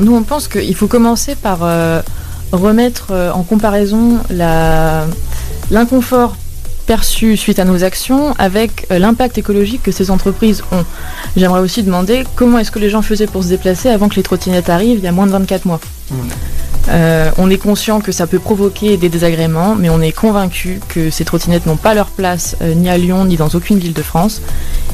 Nous, 0.00 0.14
on 0.14 0.22
pense 0.22 0.46
qu'il 0.46 0.74
faut 0.76 0.86
commencer 0.86 1.34
par 1.34 1.60
remettre 2.52 3.12
en 3.34 3.42
comparaison 3.42 4.18
l'inconfort 5.70 6.36
perçu 6.86 7.36
suite 7.36 7.58
à 7.58 7.64
nos 7.64 7.84
actions 7.84 8.34
avec 8.38 8.86
euh, 8.90 8.98
l'impact 8.98 9.38
écologique 9.38 9.82
que 9.82 9.92
ces 9.92 10.10
entreprises 10.10 10.62
ont. 10.72 10.84
J'aimerais 11.36 11.60
aussi 11.60 11.82
demander 11.82 12.24
comment 12.36 12.58
est-ce 12.58 12.70
que 12.70 12.78
les 12.78 12.90
gens 12.90 13.02
faisaient 13.02 13.26
pour 13.26 13.42
se 13.44 13.48
déplacer 13.48 13.88
avant 13.88 14.08
que 14.08 14.16
les 14.16 14.22
trottinettes 14.22 14.68
arrivent 14.70 14.98
il 14.98 15.04
y 15.04 15.08
a 15.08 15.12
moins 15.12 15.26
de 15.26 15.32
24 15.32 15.64
mois. 15.66 15.80
Euh, 16.88 17.30
on 17.38 17.50
est 17.50 17.58
conscient 17.58 18.00
que 18.00 18.10
ça 18.10 18.26
peut 18.26 18.38
provoquer 18.38 18.96
des 18.96 19.08
désagréments, 19.08 19.76
mais 19.76 19.90
on 19.90 20.00
est 20.00 20.12
convaincu 20.12 20.80
que 20.88 21.10
ces 21.10 21.24
trottinettes 21.24 21.66
n'ont 21.66 21.76
pas 21.76 21.94
leur 21.94 22.06
place 22.06 22.56
euh, 22.62 22.74
ni 22.74 22.88
à 22.88 22.96
Lyon 22.98 23.26
ni 23.26 23.36
dans 23.36 23.48
aucune 23.50 23.78
ville 23.78 23.92
de 23.92 24.02
France 24.02 24.40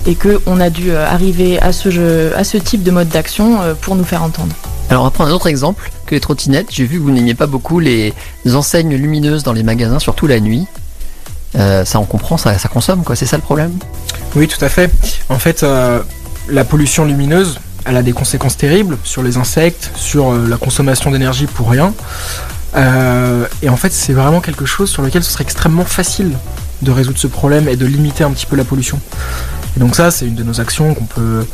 et 0.07 0.15
qu'on 0.17 0.61
a 0.61 0.69
dû 0.69 0.91
euh, 0.91 1.07
arriver 1.09 1.59
à 1.61 1.73
ce, 1.73 1.91
jeu- 1.91 2.33
à 2.37 2.45
ce 2.45 2.59
type 2.59 2.83
de 2.83 2.91
mode 2.91 3.09
d'action 3.09 3.63
euh, 3.63 3.75
pour 3.81 3.95
nous 3.95 4.05
faire 4.05 4.23
entendre. 4.23 4.55
Alors 4.91 5.03
on 5.03 5.07
va 5.07 5.11
prendre 5.11 5.31
un 5.31 5.35
autre 5.35 5.47
exemple 5.47 5.91
que 6.07 6.15
les 6.15 6.21
trottinettes. 6.21 6.69
J'ai 6.71 6.85
vu 6.85 6.99
que 6.99 7.03
vous 7.03 7.11
n'aimiez 7.13 7.35
pas 7.35 7.47
beaucoup 7.47 7.81
les 7.81 8.13
enseignes 8.53 8.95
lumineuses 8.95 9.43
dans 9.43 9.53
les 9.53 9.63
magasins, 9.63 9.99
surtout 9.99 10.27
la 10.27 10.39
nuit. 10.41 10.67
Euh, 11.57 11.85
ça 11.85 11.99
on 11.99 12.05
comprend, 12.05 12.37
ça, 12.37 12.55
consomme 12.71 13.03
quoi, 13.03 13.17
c'est 13.17 13.27
ça 13.27 13.37
le 13.37 13.43
problème? 13.43 13.73
Oui, 14.35 14.49
tout 14.49 14.63
à 14.65 14.69
fait. 14.69 14.91
En 15.29 15.39
fait, 15.39 15.63
euh, 15.63 16.03
la 16.49 16.65
pollution 16.65 17.05
lumineuse, 17.05 17.59
elle 17.85 17.97
a 17.97 18.03
des 18.03 18.13
conséquences 18.13 18.57
terribles 18.57 18.99
sur 19.05 19.23
les 19.23 19.37
insectes, 19.37 19.91
sur 19.97 20.33
euh, 20.33 20.47
la 20.49 20.59
consommation 20.59 21.11
d'énergie 21.11 21.47
pour 21.47 21.71
rien. 21.71 21.95
Et 23.63 23.71
en 23.71 23.77
fait, 23.77 23.91
c'est 23.91 24.13
vraiment 24.13 24.43
quelque 24.43 24.67
chose 24.67 24.91
sur 24.91 25.01
lequel 25.01 25.25
ce 25.25 25.31
serait 25.31 25.45
extrêmement 25.45 25.87
facile 25.87 26.33
de 26.83 26.91
résoudre 26.91 27.17
ce 27.17 27.27
problème 27.27 27.71
et 27.71 27.77
de 27.77 27.87
limiter 27.87 28.23
un 28.23 28.31
petit 28.33 28.45
peu 28.45 28.55
la 28.55 28.65
pollution. 28.65 29.01
Et 29.75 29.81
donc 29.81 29.97
ça, 29.97 30.11
c'est 30.11 30.27
une 30.27 30.35
de 30.35 30.43
nos 30.43 30.61
actions 30.61 30.93
qu'on 30.93 31.07
peut... 31.07 31.47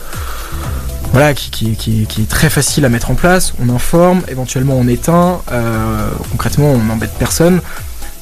Voilà, 1.13 1.33
qui, 1.33 1.77
est 2.19 2.29
très 2.29 2.51
facile 2.51 2.85
à 2.87 2.89
mettre 2.89 3.13
en 3.13 3.15
place. 3.15 3.53
On 3.63 3.69
informe, 3.69 4.23
éventuellement 4.27 4.75
on 4.75 4.89
éteint. 4.89 5.43
concrètement, 6.33 6.73
on 6.73 6.79
n'embête 6.79 7.13
personne. 7.17 7.61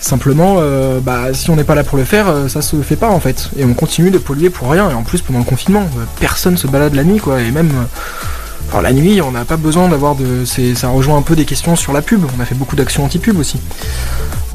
Simplement, 0.00 0.56
euh, 0.58 0.98
bah, 1.00 1.34
si 1.34 1.50
on 1.50 1.56
n'est 1.56 1.64
pas 1.64 1.74
là 1.74 1.84
pour 1.84 1.98
le 1.98 2.04
faire, 2.04 2.28
euh, 2.28 2.48
ça 2.48 2.62
se 2.62 2.76
fait 2.76 2.96
pas 2.96 3.10
en 3.10 3.20
fait. 3.20 3.50
Et 3.58 3.64
on 3.64 3.74
continue 3.74 4.10
de 4.10 4.18
polluer 4.18 4.48
pour 4.50 4.70
rien. 4.70 4.90
Et 4.90 4.94
en 4.94 5.02
plus, 5.02 5.20
pendant 5.20 5.40
le 5.40 5.44
confinement, 5.44 5.82
euh, 5.82 6.04
personne 6.18 6.56
se 6.56 6.66
balade 6.66 6.94
la 6.94 7.04
nuit, 7.04 7.18
quoi. 7.18 7.40
Et 7.42 7.50
même, 7.50 7.68
euh, 7.70 8.70
alors 8.70 8.82
la 8.82 8.92
nuit, 8.94 9.20
on 9.20 9.30
n'a 9.32 9.44
pas 9.44 9.56
besoin 9.58 9.88
d'avoir 9.88 10.14
de. 10.14 10.44
c'est- 10.46 10.74
Ça 10.74 10.88
rejoint 10.88 11.18
un 11.18 11.22
peu 11.22 11.36
des 11.36 11.44
questions 11.44 11.76
sur 11.76 11.92
la 11.92 12.00
pub. 12.00 12.22
On 12.36 12.40
a 12.40 12.46
fait 12.46 12.54
beaucoup 12.54 12.76
d'actions 12.76 13.04
anti-pub 13.04 13.38
aussi. 13.38 13.58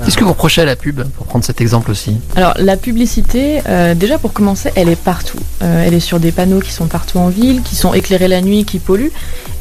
Qu'est-ce 0.04 0.18
que 0.18 0.24
vous 0.24 0.32
reprochez 0.32 0.62
à 0.62 0.66
la 0.66 0.76
pub, 0.76 1.04
pour 1.16 1.26
prendre 1.26 1.46
cet 1.46 1.62
exemple 1.62 1.90
aussi? 1.92 2.18
Alors 2.36 2.54
la 2.58 2.76
publicité, 2.76 3.62
euh, 3.70 3.94
déjà 3.96 4.18
pour 4.18 4.34
commencer, 4.34 4.70
elle 4.76 4.90
est 4.90 4.98
partout. 5.02 5.40
Euh, 5.62 5.84
elle 5.86 5.94
est 5.94 6.00
sur 6.02 6.20
des 6.20 6.32
panneaux 6.34 6.60
qui 6.60 6.74
sont 6.74 6.88
partout 6.88 7.18
en 7.20 7.30
ville, 7.30 7.62
qui 7.62 7.76
sont 7.76 7.94
éclairés 7.94 8.28
la 8.28 8.42
nuit, 8.42 8.66
qui 8.66 8.80
polluent 8.80 9.12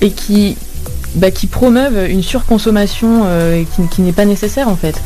et 0.00 0.10
qui, 0.10 0.56
bah, 1.14 1.30
qui 1.30 1.46
promeuvent 1.46 2.08
une 2.10 2.22
surconsommation 2.22 3.22
euh, 3.24 3.62
qui, 3.90 4.02
n'est 4.02 4.12
pas 4.12 4.24
nécessaire 4.24 4.68
en 4.68 4.76
fait. 4.76 5.00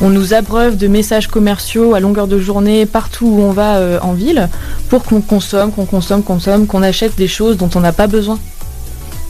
On 0.00 0.10
nous 0.10 0.34
abreuve 0.34 0.76
de 0.76 0.88
messages 0.88 1.28
commerciaux 1.28 1.94
à 1.94 2.00
longueur 2.00 2.26
de 2.26 2.38
journée 2.38 2.86
partout 2.86 3.26
où 3.26 3.40
on 3.40 3.52
va 3.52 3.76
euh, 3.76 3.98
en 4.02 4.12
ville 4.12 4.48
pour 4.88 5.04
qu'on 5.04 5.20
consomme, 5.20 5.72
qu'on 5.72 5.86
consomme, 5.86 6.22
consomme, 6.22 6.66
qu'on 6.66 6.82
achète 6.82 7.16
des 7.16 7.28
choses 7.28 7.56
dont 7.56 7.70
on 7.74 7.80
n'a 7.80 7.92
pas 7.92 8.06
besoin. 8.06 8.38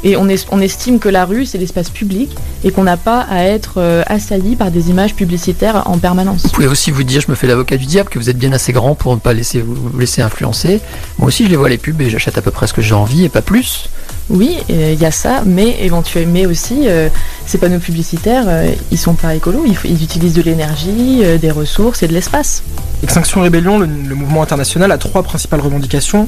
Et 0.07 0.19
on, 0.19 0.29
est- 0.29 0.47
on 0.53 0.61
estime 0.61 0.99
que 0.99 1.09
la 1.09 1.25
rue, 1.25 1.47
c'est 1.47 1.57
l'espace 1.57 1.89
public 1.89 2.31
et 2.63 2.71
qu'on 2.71 2.83
n'a 2.85 2.99
pas 2.99 3.21
à 3.21 3.45
être 3.45 3.75
euh, 3.79 4.03
assailli 4.07 4.55
par 4.55 4.71
des 4.71 4.91
images 4.91 5.15
publicitaires 5.15 5.85
en 5.87 5.97
permanence. 5.97 6.43
Vous 6.43 6.51
pouvez 6.51 6.67
aussi 6.67 6.91
vous 6.91 7.05
dire, 7.05 7.23
je 7.23 7.31
me 7.31 7.35
fais 7.35 7.47
l'avocat 7.47 7.79
du 7.79 7.87
diable, 7.87 8.11
que 8.11 8.19
vous 8.19 8.29
êtes 8.29 8.37
bien 8.37 8.53
assez 8.53 8.73
grand 8.75 8.95
pour 8.95 9.15
ne 9.15 9.21
pas 9.21 9.33
laisser, 9.33 9.63
vous 9.63 9.99
laisser 9.99 10.21
influencer. 10.21 10.81
Moi 11.19 11.29
aussi, 11.29 11.45
je 11.45 11.49
les 11.49 11.57
vois 11.57 11.71
les 11.71 11.79
pubs 11.79 11.99
et 12.03 12.11
j'achète 12.11 12.37
à 12.37 12.43
peu 12.43 12.51
près 12.51 12.67
ce 12.67 12.75
que 12.75 12.83
j'ai 12.83 12.95
envie 12.95 13.25
et 13.25 13.31
pas 13.31 13.41
plus. 13.41 13.89
Oui, 14.31 14.57
euh, 14.71 14.93
il 14.95 15.01
y 15.01 15.05
a 15.05 15.11
ça, 15.11 15.43
mais 15.45 15.77
éventuellement, 15.85 16.33
mais 16.33 16.47
aussi 16.47 16.89
euh, 16.89 17.11
ces 17.47 17.59
panneaux 17.59 17.79
publicitaires, 17.79 18.45
euh, 18.49 18.73
ils 18.91 18.97
sont 18.97 19.13
pas 19.15 19.35
écolos, 19.35 19.65
ils, 19.85 20.03
utilisent 20.03 20.33
de 20.33 20.41
l'énergie, 20.41 21.21
euh, 21.23 21.37
des 21.37 21.51
ressources 21.51 22.03
et 22.03 22.09
de 22.09 22.15
l'espace. 22.15 22.63
Extinction 23.03 23.43
Rébellion, 23.43 23.79
le, 23.79 23.87
mouvement 23.87 24.43
international, 24.43 24.91
a 24.93 24.99
trois 24.99 25.23
principales 25.23 25.61
revendications. 25.61 26.27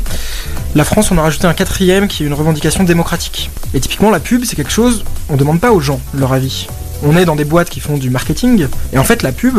La 0.75 0.85
France 0.85 1.11
en 1.11 1.17
a 1.17 1.23
rajouté 1.23 1.47
un 1.47 1.55
quatrième 1.55 2.07
qui 2.07 2.23
est 2.23 2.27
une 2.27 2.35
revendication 2.35 2.85
démocratique. 2.85 3.51
Et 3.73 3.81
typiquement, 3.81 4.11
la 4.11 4.21
pub, 4.21 4.45
c'est 4.45 4.57
quelque 4.57 4.73
chose, 4.73 5.03
on 5.31 5.37
demande 5.37 5.61
pas 5.61 5.73
aux 5.73 5.81
gens 5.81 6.01
leur 6.13 6.35
avis. 6.35 6.67
On 7.03 7.17
est 7.17 7.25
dans 7.25 7.37
des 7.37 7.45
boîtes 7.47 7.71
qui 7.71 7.81
font 7.81 7.97
du 7.97 8.11
marketing, 8.11 8.67
et 8.93 8.99
en 8.99 9.05
fait, 9.05 9.23
la 9.23 9.33
pub, 9.33 9.59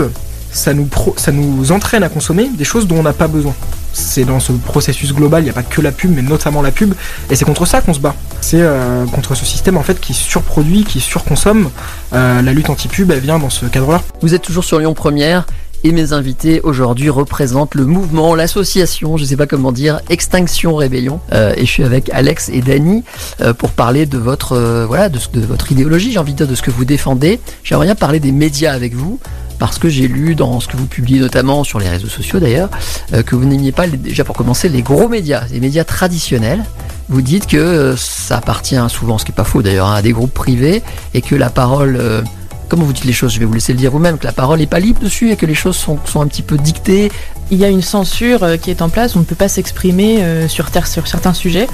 ça 0.52 0.76
nous, 0.76 0.86
pro- 0.86 1.16
ça 1.18 1.32
nous 1.32 1.72
entraîne 1.72 2.04
à 2.04 2.10
consommer 2.10 2.50
des 2.56 2.64
choses 2.66 2.86
dont 2.88 2.98
on 2.98 3.04
n'a 3.04 3.14
pas 3.14 3.28
besoin. 3.28 3.56
C'est 3.98 4.26
dans 4.26 4.40
ce 4.40 4.52
processus 4.52 5.14
global, 5.14 5.42
il 5.42 5.46
n'y 5.46 5.50
a 5.50 5.54
pas 5.54 5.64
que 5.64 5.82
la 5.82 5.92
pub, 5.92 6.14
mais 6.16 6.22
notamment 6.22 6.62
la 6.62 6.72
pub, 6.72 6.94
et 7.30 7.36
c'est 7.36 7.46
contre 7.46 7.66
ça 7.66 7.82
qu'on 7.82 7.94
se 7.94 8.00
bat. 8.00 8.16
C'est 8.42 8.62
euh, 8.62 9.06
contre 9.06 9.36
ce 9.36 9.46
système 9.46 9.78
en 9.78 9.84
fait 9.84 10.00
qui 10.00 10.14
surproduit, 10.14 10.84
qui 10.84 11.00
surconsomme. 11.00 11.70
Euh, 12.14 12.42
la 12.42 12.54
lutte 12.54 12.70
anti-pub, 12.70 13.12
elle 13.12 13.20
vient 13.20 13.40
dans 13.40 13.50
ce 13.50 13.66
cadre-là. 13.66 14.02
Vous 14.22 14.34
êtes 14.34 14.44
toujours 14.44 14.64
sur 14.64 14.80
Lyon 14.80 14.94
Première. 14.94 15.46
Et 15.84 15.92
mes 15.92 16.12
invités 16.12 16.60
aujourd'hui 16.62 17.10
représentent 17.10 17.76
le 17.76 17.86
mouvement, 17.86 18.34
l'association, 18.34 19.16
je 19.16 19.24
ne 19.24 19.28
sais 19.28 19.38
pas 19.38 19.46
comment 19.46 19.72
dire, 19.72 20.02
Extinction 20.10 20.76
Rébellion. 20.76 21.20
Euh, 21.34 21.54
et 21.56 21.66
je 21.66 21.72
suis 21.72 21.84
avec 21.84 22.10
Alex 22.10 22.50
et 22.50 22.62
Dany 22.62 23.04
euh, 23.42 23.54
pour 23.54 23.70
parler 23.72 24.06
de 24.08 24.18
votre 24.18 24.54
euh, 24.54 24.86
voilà 24.88 25.10
de, 25.10 25.20
votre 25.42 25.72
idéologie, 25.72 26.12
j'ai 26.12 26.20
envie 26.20 26.34
de 26.34 26.38
dire 26.38 26.48
de 26.48 26.56
ce 26.56 26.64
que 26.64 26.72
vous 26.72 26.84
défendez. 26.84 27.40
J'aimerais 27.64 27.86
bien 27.86 27.96
parler 27.96 28.20
des 28.20 28.32
médias 28.32 28.74
avec 28.74 28.96
vous 28.96 29.20
parce 29.60 29.78
que 29.78 29.88
j'ai 29.88 30.08
lu 30.08 30.36
dans 30.36 30.60
ce 30.60 30.68
que 30.68 30.78
vous 30.78 30.88
publiez 30.88 31.20
notamment 31.20 31.64
sur 31.64 31.80
les 31.80 31.90
réseaux 31.90 32.10
sociaux 32.10 32.40
d'ailleurs 32.40 32.70
que 33.26 33.36
vous 33.36 33.46
n'aimiez 33.46 33.72
pas 33.72 33.88
déjà 33.88 34.24
pour 34.24 34.36
commencer 34.36 34.70
les 34.70 34.84
gros 34.84 35.08
médias, 35.08 35.46
les 35.52 35.60
médias 35.60 35.84
traditionnels. 35.84 36.64
Vous 37.10 37.22
dites 37.22 37.48
que 37.48 37.96
ça 37.98 38.38
appartient 38.38 38.80
souvent, 38.90 39.18
ce 39.18 39.26
qui 39.26 39.32
est 39.32 39.36
pas 39.36 39.44
faux 39.44 39.64
d'ailleurs, 39.64 39.88
hein, 39.88 39.96
à 39.96 40.02
des 40.04 40.12
groupes 40.12 40.34
privés 40.34 40.84
et 41.16 41.22
que 41.22 41.34
la 41.34 41.50
parole 41.50 42.24
comment 42.68 42.84
vous 42.84 42.94
dites 42.94 43.06
les 43.06 43.14
choses? 43.14 43.34
Je 43.34 43.40
vais 43.40 43.46
vous 43.46 43.54
laisser 43.54 43.74
le 43.74 43.80
dire 43.80 43.92
vous-même, 43.92 44.18
que 44.18 44.26
la 44.26 44.32
parole 44.34 44.60
n'est 44.60 44.68
pas 44.68 44.80
libre 44.80 45.00
dessus 45.02 45.32
et 45.32 45.36
que 45.36 45.46
les 45.46 45.56
choses 45.56 45.76
sont, 45.76 45.98
sont 46.06 46.22
un 46.22 46.28
petit 46.28 46.42
peu 46.42 46.58
dictées. 46.58 47.12
Il 47.50 47.58
y 47.58 47.64
a 47.64 47.70
une 47.70 47.82
censure 47.82 48.44
euh, 48.44 48.58
qui 48.58 48.72
est 48.72 48.82
en 48.82 48.90
place, 48.90 49.16
on 49.16 49.20
ne 49.20 49.24
peut 49.24 49.36
pas 49.36 49.48
s'exprimer 49.48 50.22
euh, 50.22 50.48
sur, 50.50 50.70
ter- 50.70 50.88
sur 50.88 51.08
certains 51.08 51.34
sujets. 51.34 51.68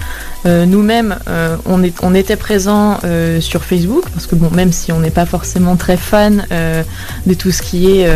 Euh, 0.46 0.66
Nous-mêmes, 0.66 1.18
on, 1.66 1.82
on 2.02 2.16
était 2.16 2.36
présents 2.36 3.00
sur 3.40 3.64
Facebook, 3.64 4.04
parce 4.14 4.28
que 4.28 4.36
bon, 4.36 4.50
même 4.52 4.72
si 4.72 4.92
on 4.92 5.00
n'est 5.00 5.10
pas 5.10 5.26
forcément 5.26 5.76
très 5.76 5.98
fan 5.98 6.46
de 7.26 7.34
tout 7.34 7.52
ce 7.52 7.62
qui 7.62 8.00
est 8.00 8.08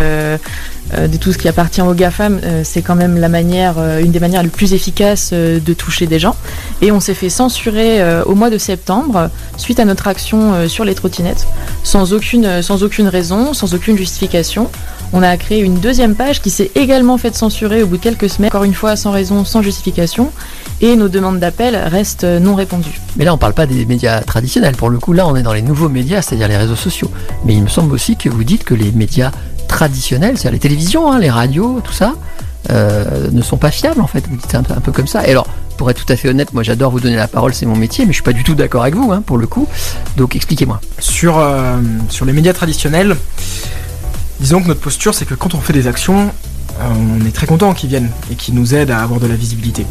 de 0.96 1.18
tout 1.18 1.34
ce 1.34 1.38
qui 1.38 1.48
appartient 1.48 1.82
aux 1.82 1.94
GAFAM, 1.94 2.40
euh, 2.44 2.62
c'est 2.64 2.82
quand 2.82 2.96
même 2.96 3.18
la 3.18 3.30
manière, 3.30 3.76
euh, 3.78 4.00
une 4.00 4.12
des 4.12 4.20
manières 4.20 4.44
les 4.44 4.50
plus 4.50 4.74
efficaces 4.74 5.32
euh, 5.34 5.60
de 5.60 5.74
toucher 5.74 6.08
des 6.08 6.20
gens. 6.20 6.36
Et 6.82 6.92
on 6.92 7.00
s'est 7.00 7.14
fait 7.14 7.30
censurer 7.30 8.02
euh, 8.02 8.24
au 8.24 8.36
mois 8.36 8.50
de 8.50 8.58
septembre 8.58 9.30
suite 9.58 9.80
à 9.80 9.86
notre 9.86 10.08
action 10.08 10.54
euh, 10.54 10.68
sur 10.68 10.86
les 10.86 10.96
trottinettes, 10.96 11.48
sans 11.84 12.14
aucune, 12.14 12.62
sans 12.62 12.84
aucune 12.84 13.08
raison, 13.08 13.54
sans 13.54 13.74
aucune 13.74 13.98
justification. 13.98 14.70
On 15.14 15.24
a 15.24 15.38
créé 15.38 15.62
une 15.62 15.80
deuxième 15.80 16.16
page 16.16 16.42
qui 16.42 16.50
s'est 16.50 16.72
également 16.76 17.18
faite 17.18 17.36
censurer 17.36 17.82
au 17.82 17.88
bout 17.88 17.98
de 17.98 18.02
quelques 18.02 18.30
semaines, 18.30 18.50
encore 18.50 18.66
une 18.66 18.74
fois 18.74 18.96
sans 18.98 19.12
raison, 19.12 19.46
sans 19.46 19.62
justification, 19.62 20.32
et 20.82 20.96
nos 20.96 21.08
demandes 21.08 21.40
d'appel 21.40 21.76
restent 21.76 22.26
euh, 22.26 22.40
non 22.40 22.56
répondues. 22.56 23.00
Mais 23.16 23.26
là, 23.26 23.34
on 23.34 23.38
parle 23.38 23.54
pas 23.54 23.66
des 23.66 23.86
médias 23.86 24.22
traditionnels. 24.22 24.76
Pour 24.76 24.90
le 24.90 25.00
coup, 25.00 25.14
là, 25.14 25.26
on 25.26 25.36
est 25.36 25.44
dans 25.44 25.54
les 25.54 25.62
nouveaux 25.62 25.90
médias, 25.90 26.22
c'est-à-dire 26.22 26.48
les 26.48 26.58
réseaux 26.58 26.76
sociaux. 26.76 27.10
Mais 27.46 27.54
il 27.54 27.64
me 27.64 27.68
semble 27.68 27.94
aussi 27.94 28.16
que 28.18 28.30
vous 28.30 28.44
dites 28.44 28.64
que 28.64 28.74
les 28.74 28.92
médias 28.92 29.32
traditionnels, 29.78 30.40
c'est-à-dire 30.40 30.54
les 30.54 30.60
télévisions, 30.60 31.12
hein, 31.12 31.20
les 31.20 31.30
radios, 31.30 31.82
tout 31.84 31.94
ça, 31.94 32.16
euh, 32.72 33.30
ne 33.32 33.44
sont 33.44 33.58
pas 33.58 33.70
fiables 33.70 34.02
en 34.02 34.08
fait. 34.08 34.24
Vous 34.28 34.36
dites 34.36 34.56
un 34.56 34.64
peu, 34.64 34.92
comme 34.92 35.06
ça. 35.06 35.28
Et 35.28 35.30
alors, 35.30 35.46
pour 35.78 35.92
être 35.92 36.04
tout 36.04 36.12
à 36.12 36.16
fait 36.16 36.30
honnête, 36.30 36.52
moi 36.52 36.64
j'adore 36.64 36.90
vous 36.90 37.00
donner 37.00 37.16
la 37.16 37.28
parole, 37.28 37.54
c'est 37.54 37.68
mon 37.68 37.76
métier, 37.76 38.04
mais 38.06 38.12
je 38.12 38.16
suis 38.16 38.24
pas 38.24 38.34
du 38.34 38.44
tout 38.44 38.56
d'accord 38.56 38.82
avec 38.82 38.96
vous, 38.96 39.12
hein, 39.12 39.22
pour 39.24 39.38
le 39.38 39.46
coup. 39.46 39.68
Donc 40.18 40.36
expliquez-moi. 40.36 40.82
Sur, 40.98 41.38
euh, 41.38 41.78
sur 42.10 42.26
les 42.26 42.34
médias 42.34 42.54
traditionnels, 42.54 43.16
disons 44.40 44.64
que 44.64 44.68
notre 44.68 44.80
posture, 44.80 45.14
c'est 45.14 45.26
que 45.26 45.36
quand 45.36 45.54
on 45.54 45.60
fait 45.60 45.74
des 45.74 45.86
actions, 45.86 46.32
euh, 46.80 47.20
on 47.22 47.24
est 47.28 47.36
très 47.36 47.46
content 47.46 47.76
qu'ils 47.76 47.90
viennent 47.90 48.10
et 48.32 48.36
qu'ils 48.36 48.56
nous 48.56 48.74
aident 48.74 48.90
à 48.90 49.04
avoir 49.04 49.20
de 49.20 49.28
la 49.28 49.36
visibilité. 49.36 49.86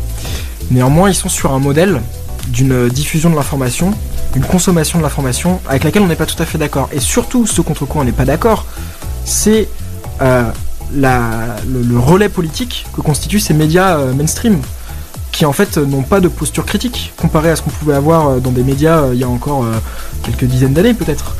Néanmoins, 0.73 1.11
ils 1.11 1.15
sont 1.15 1.29
sur 1.29 1.53
un 1.53 1.61
modèle 1.61 2.03
d'une 2.49 2.89
diffusion 2.89 3.31
de 3.31 3.37
l'information, 3.37 3.95
une 4.35 4.45
consommation 4.45 4.99
de 4.99 5.05
l'information 5.05 5.61
avec 5.69 5.85
laquelle 5.85 6.03
on 6.03 6.09
n'est 6.09 6.17
pas 6.17 6.27
tout 6.27 6.43
à 6.43 6.45
fait 6.45 6.59
d'accord. 6.59 6.89
Et 6.93 6.99
surtout, 6.99 7.47
ce 7.47 7.61
contre 7.61 7.87
quoi 7.87 8.03
on 8.03 8.05
n'est 8.05 8.11
pas 8.11 8.25
d'accord, 8.25 8.67
c'est 9.27 9.69
euh, 10.23 10.45
le, 10.95 11.99
relais 11.99 12.29
politique 12.31 12.87
que 12.95 13.01
constituent 13.03 13.41
ces 13.41 13.53
médias 13.55 13.99
euh, 13.99 14.13
mainstream 14.15 14.61
qui 15.33 15.45
en 15.45 15.53
fait 15.53 15.77
n'ont 15.77 16.03
pas 16.03 16.21
de 16.21 16.29
posture 16.29 16.65
critique 16.65 17.13
comparé 17.19 17.51
à 17.51 17.57
ce 17.57 17.61
qu'on 17.63 17.69
pouvait 17.71 17.93
avoir 17.95 18.29
euh, 18.29 18.39
dans 18.39 18.53
des 18.53 18.63
médias 18.63 19.09
il 19.13 19.19
y 19.19 19.25
a 19.25 19.29
encore 19.29 19.67
quelques 20.23 20.45
dizaines 20.45 20.73
d'années 20.73 20.95
peut-être. 20.95 21.37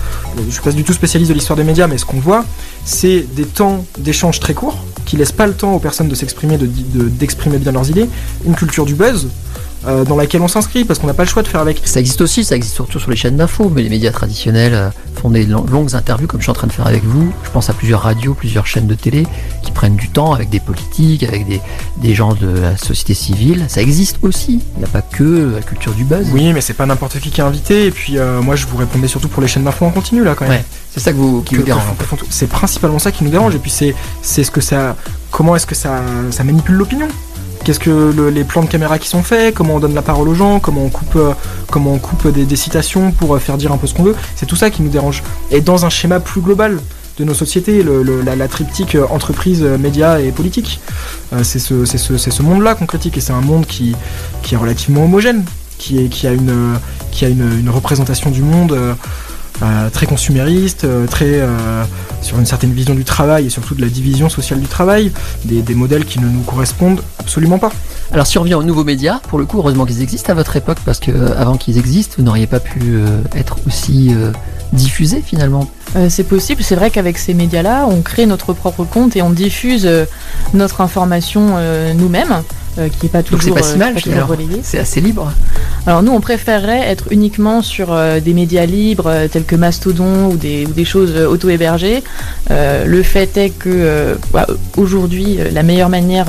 Je 0.47 0.51
suis 0.53 0.61
pas 0.61 0.73
du 0.73 0.85
tout 0.85 0.93
spécialiste 0.93 1.31
de 1.31 1.35
l'histoire 1.35 1.57
des 1.57 1.65
médias, 1.65 1.87
mais 1.87 1.97
ce 1.97 2.05
qu'on 2.05 2.21
voit, 2.21 2.45
c'est 2.85 3.21
des 3.35 3.47
temps 3.47 3.85
d'échange 3.99 4.39
très 4.41 4.53
courts 4.53 4.77
qui 5.07 5.17
laissent 5.17 5.33
pas 5.33 5.47
le 5.47 5.55
temps 5.55 5.73
aux 5.73 5.79
personnes 5.79 6.09
de 6.09 6.15
s'exprimer, 6.15 6.59
de- 6.59 6.67
de- 6.67 7.09
d'exprimer 7.09 7.57
bien 7.59 7.73
leurs 7.73 7.89
idées, 7.89 8.09
une 8.45 8.55
culture 8.55 8.85
du 8.85 8.95
buzz 8.95 9.29
euh, 9.87 10.05
dans 10.05 10.17
laquelle 10.17 10.41
on 10.43 10.49
s'inscrit 10.49 10.85
parce 10.85 10.99
qu'on 10.99 11.07
n'a 11.07 11.15
pas 11.15 11.25
le 11.25 11.29
choix 11.29 11.43
de 11.43 11.49
faire 11.49 11.61
avec. 11.61 11.81
Ça 11.85 12.01
existe 12.01 12.21
aussi, 12.21 12.45
ça 12.45 12.57
existe 12.57 12.75
surtout 12.75 12.99
sur 12.99 13.11
les 13.11 13.17
chaînes 13.17 13.37
d'infos, 13.37 13.71
mais 13.75 13.83
les 13.83 13.89
médias 13.89 14.11
traditionnels 14.11 14.75
euh, 14.75 14.89
font 15.21 15.31
des 15.31 15.45
long- 15.47 15.65
longues 15.71 15.95
interviews 15.95 16.27
comme 16.27 16.41
je 16.41 16.45
suis 16.45 16.51
en 16.51 16.55
train 16.55 16.67
de 16.67 16.73
faire 16.73 16.87
avec 16.87 17.05
vous. 17.05 17.33
Je 17.45 17.51
pense 17.51 17.71
à 17.71 17.73
plusieurs 17.73 18.03
radios, 18.03 18.35
plusieurs 18.35 18.67
chaînes 18.67 18.87
de 18.87 18.95
télé 18.95 19.27
qui 19.63 19.73
prennent 19.73 19.97
du 19.97 20.09
temps 20.09 20.33
avec 20.33 20.49
des 20.51 20.61
politiques, 20.61 21.23
avec 21.23 21.47
des, 21.47 21.61
des 21.99 22.15
gens 22.15 22.35
de 22.35 22.49
la 22.49 22.77
société 22.77 23.15
civile. 23.15 23.65
Ça 23.69 23.83
existe 23.83 24.19
aussi. 24.23 24.61
Il 24.77 24.79
n'y 24.79 24.85
a 24.85 24.89
pas 24.89 25.03
que 25.03 25.53
la 25.55 25.63
culture 25.63 25.93
du 25.93 26.05
buzz. 26.05 26.27
Oui, 26.33 26.53
mais 26.53 26.61
c'est 26.61 26.75
pas 26.75 26.87
n'importe 26.87 27.19
qui 27.21 27.31
qui 27.31 27.41
est 27.41 27.45
invité. 27.45 27.87
Et 27.87 27.91
puis 27.91 28.19
euh, 28.19 28.41
moi, 28.43 28.57
je 28.57 28.67
vous 28.67 28.77
répondais 28.77 29.09
surtout 29.09 29.29
pour 29.29 29.43
les 29.43 29.49
chaînes 29.49 29.65
d'infos 29.65 29.85
en 29.87 29.91
continu 29.91 30.25
là 30.25 30.35
quand 30.35 30.47
même. 30.47 30.59
Ouais, 30.59 30.65
c'est 30.93 31.01
ça 31.01 31.13
que 31.13 31.17
vous, 31.17 31.43
qui 31.43 31.55
que- 31.55 31.61
vous 31.61 31.67
dérange. 31.67 31.83
C'est 32.31 32.49
principalement 32.49 32.99
ça 32.99 33.13
qui 33.13 33.25
nous 33.25 33.31
dérange. 33.31 33.55
Et 33.55 33.59
puis 33.59 33.71
c'est 33.71 33.95
c'est 34.23 34.45
ce 34.45 34.51
que 34.51 34.61
ça, 34.61 34.97
comment 35.31 35.55
est-ce 35.57 35.67
que 35.67 35.75
ça, 35.75 36.01
ça 36.31 36.45
manipule 36.45 36.75
l'opinion? 36.77 37.09
Qu'est-ce 37.67 37.81
que 37.81 38.13
le- 38.17 38.31
les 38.31 38.45
plans 38.45 38.63
de 38.63 38.69
caméra 38.69 38.97
qui 38.97 39.09
sont 39.09 39.25
faits 39.25 39.53
Comment 39.53 39.75
on 39.75 39.81
donne 39.81 39.93
la 39.93 40.01
parole 40.03 40.29
aux 40.29 40.37
gens 40.37 40.61
Comment 40.61 40.85
on 40.85 40.89
coupe, 40.89 41.17
euh, 41.17 41.33
comment 41.69 41.95
on 41.95 41.99
coupe 41.99 42.29
des, 42.29 42.55
citations 42.55 43.11
pour 43.11 43.35
euh, 43.35 43.41
faire 43.41 43.57
dire 43.57 43.73
un 43.73 43.77
peu 43.77 43.89
ce 43.89 43.95
qu'on 43.95 44.05
veut 44.05 44.15
C'est 44.37 44.47
tout 44.47 44.55
ça 44.55 44.71
qui 44.71 44.83
nous 44.83 44.89
dérange. 44.89 45.25
Et 45.51 45.61
dans 45.61 45.85
un 45.85 45.91
schéma 45.91 46.21
plus 46.21 46.41
global 46.41 46.79
de 47.19 47.25
nos 47.25 47.35
sociétés, 47.35 47.83
le, 47.83 48.23
la, 48.23 48.47
triptyque 48.47 48.95
euh, 48.95 49.05
entreprise, 49.11 49.63
médias 49.81 50.21
et 50.21 50.31
politique, 50.31 50.79
c'est 51.43 51.59
ce, 51.59 51.85
ce, 51.85 52.43
monde-là 52.45 52.77
qu'on 52.77 52.87
critique. 52.87 53.17
Et 53.17 53.21
c'est 53.21 53.33
un 53.33 53.41
monde 53.41 53.67
qui, 53.67 53.97
qui 54.45 54.55
est 54.55 54.59
relativement 54.59 55.03
homogène, 55.05 55.45
qui, 55.77 55.99
est, 56.05 56.09
qui 56.09 56.29
a 56.29 56.33
une, 56.33 56.79
qui 57.11 57.25
a 57.25 57.29
une, 57.29 57.69
représentation 57.69 58.31
du 58.31 58.43
monde. 58.43 58.79
Très 59.93 60.07
consumériste, 60.07 60.85
euh, 60.85 61.07
très 61.07 61.41
euh, 61.41 61.85
sur 62.23 62.39
une 62.39 62.47
certaine 62.47 62.73
vision 62.73 62.95
du 62.95 63.05
travail 63.05 63.47
et 63.47 63.51
surtout 63.51 63.75
de 63.75 63.81
la 63.81 63.89
division 63.89 64.29
sociale 64.29 64.61
du 64.61 64.67
travail, 64.67 65.13
des, 65.45 65.63
des 65.63 65.75
modèles 65.75 66.05
qui 66.05 66.21
ne 66.21 66.29
nous 66.29 66.43
correspondent 66.43 67.03
absolument 67.19 67.59
pas. 67.59 67.73
Alors 68.13 68.27
si 68.27 68.39
on 68.39 68.43
revient 68.43 68.55
aux 68.55 68.63
nouveaux 68.63 68.85
médias, 68.85 69.19
pour 69.29 69.39
le 69.39 69.47
coup, 69.47 69.59
heureusement 69.59 69.85
qu'ils 69.87 70.03
existent 70.03 70.31
à 70.31 70.35
votre 70.35 70.57
époque, 70.57 70.79
parce 70.85 71.01
que 71.01 71.11
euh, 71.11 71.39
avant 71.41 71.57
qu'ils 71.57 71.79
existent, 71.79 72.15
vous 72.19 72.25
n'auriez 72.25 72.47
pas 72.47 72.61
pu 72.61 72.81
euh, 72.83 73.21
être 73.35 73.57
aussi 73.67 74.13
euh, 74.15 74.31
diffusés 74.73 75.23
finalement. 75.25 75.69
Euh, 75.97 76.09
c'est 76.11 76.25
possible, 76.25 76.63
c'est 76.63 76.77
vrai 76.77 76.91
qu'avec 76.91 77.19
ces 77.19 77.35
médias-là, 77.35 77.87
on 77.89 78.03
crée 78.03 78.27
notre 78.27 78.53
propre 78.53 78.85
compte 78.85 79.17
et 79.17 79.23
on 79.23 79.31
diffuse 79.31 79.87
euh, 79.87 80.05
notre 80.55 80.81
information 80.81 81.55
euh, 81.57 81.95
nous-mêmes, 81.95 82.43
euh, 82.79 82.89
qui 82.89 83.07
n'est 83.07 83.11
pas 83.11 83.23
Donc 83.23 83.41
toujours, 83.41 83.57
c'est 83.57 83.63
pas 83.63 83.67
si 83.67 83.75
euh, 83.75 83.79
mal, 83.79 83.95
pas 83.95 84.01
toujours. 84.01 84.37
C'est 84.63 84.79
assez 84.79 85.01
libre. 85.01 85.33
Alors 85.87 86.03
nous, 86.03 86.13
on 86.13 86.21
préférerait 86.21 86.89
être 86.89 87.05
uniquement 87.11 87.63
sur 87.63 87.93
euh, 87.93 88.21
des 88.21 88.35
médias 88.35 88.67
libres 88.67 89.27
tels 89.31 89.45
que 89.45 89.57
Mastodon 89.57 90.27
ou 90.31 90.37
des, 90.37 90.67
ou 90.67 90.73
des 90.73 90.85
choses 90.85 91.17
auto-hébergées. 91.17 92.03
Le 92.51 93.03
fait 93.03 93.37
est 93.37 93.51
que 93.51 94.17
bah, 94.33 94.47
aujourd'hui, 94.77 95.39
la 95.53 95.63
meilleure 95.63 95.89
manière 95.89 96.27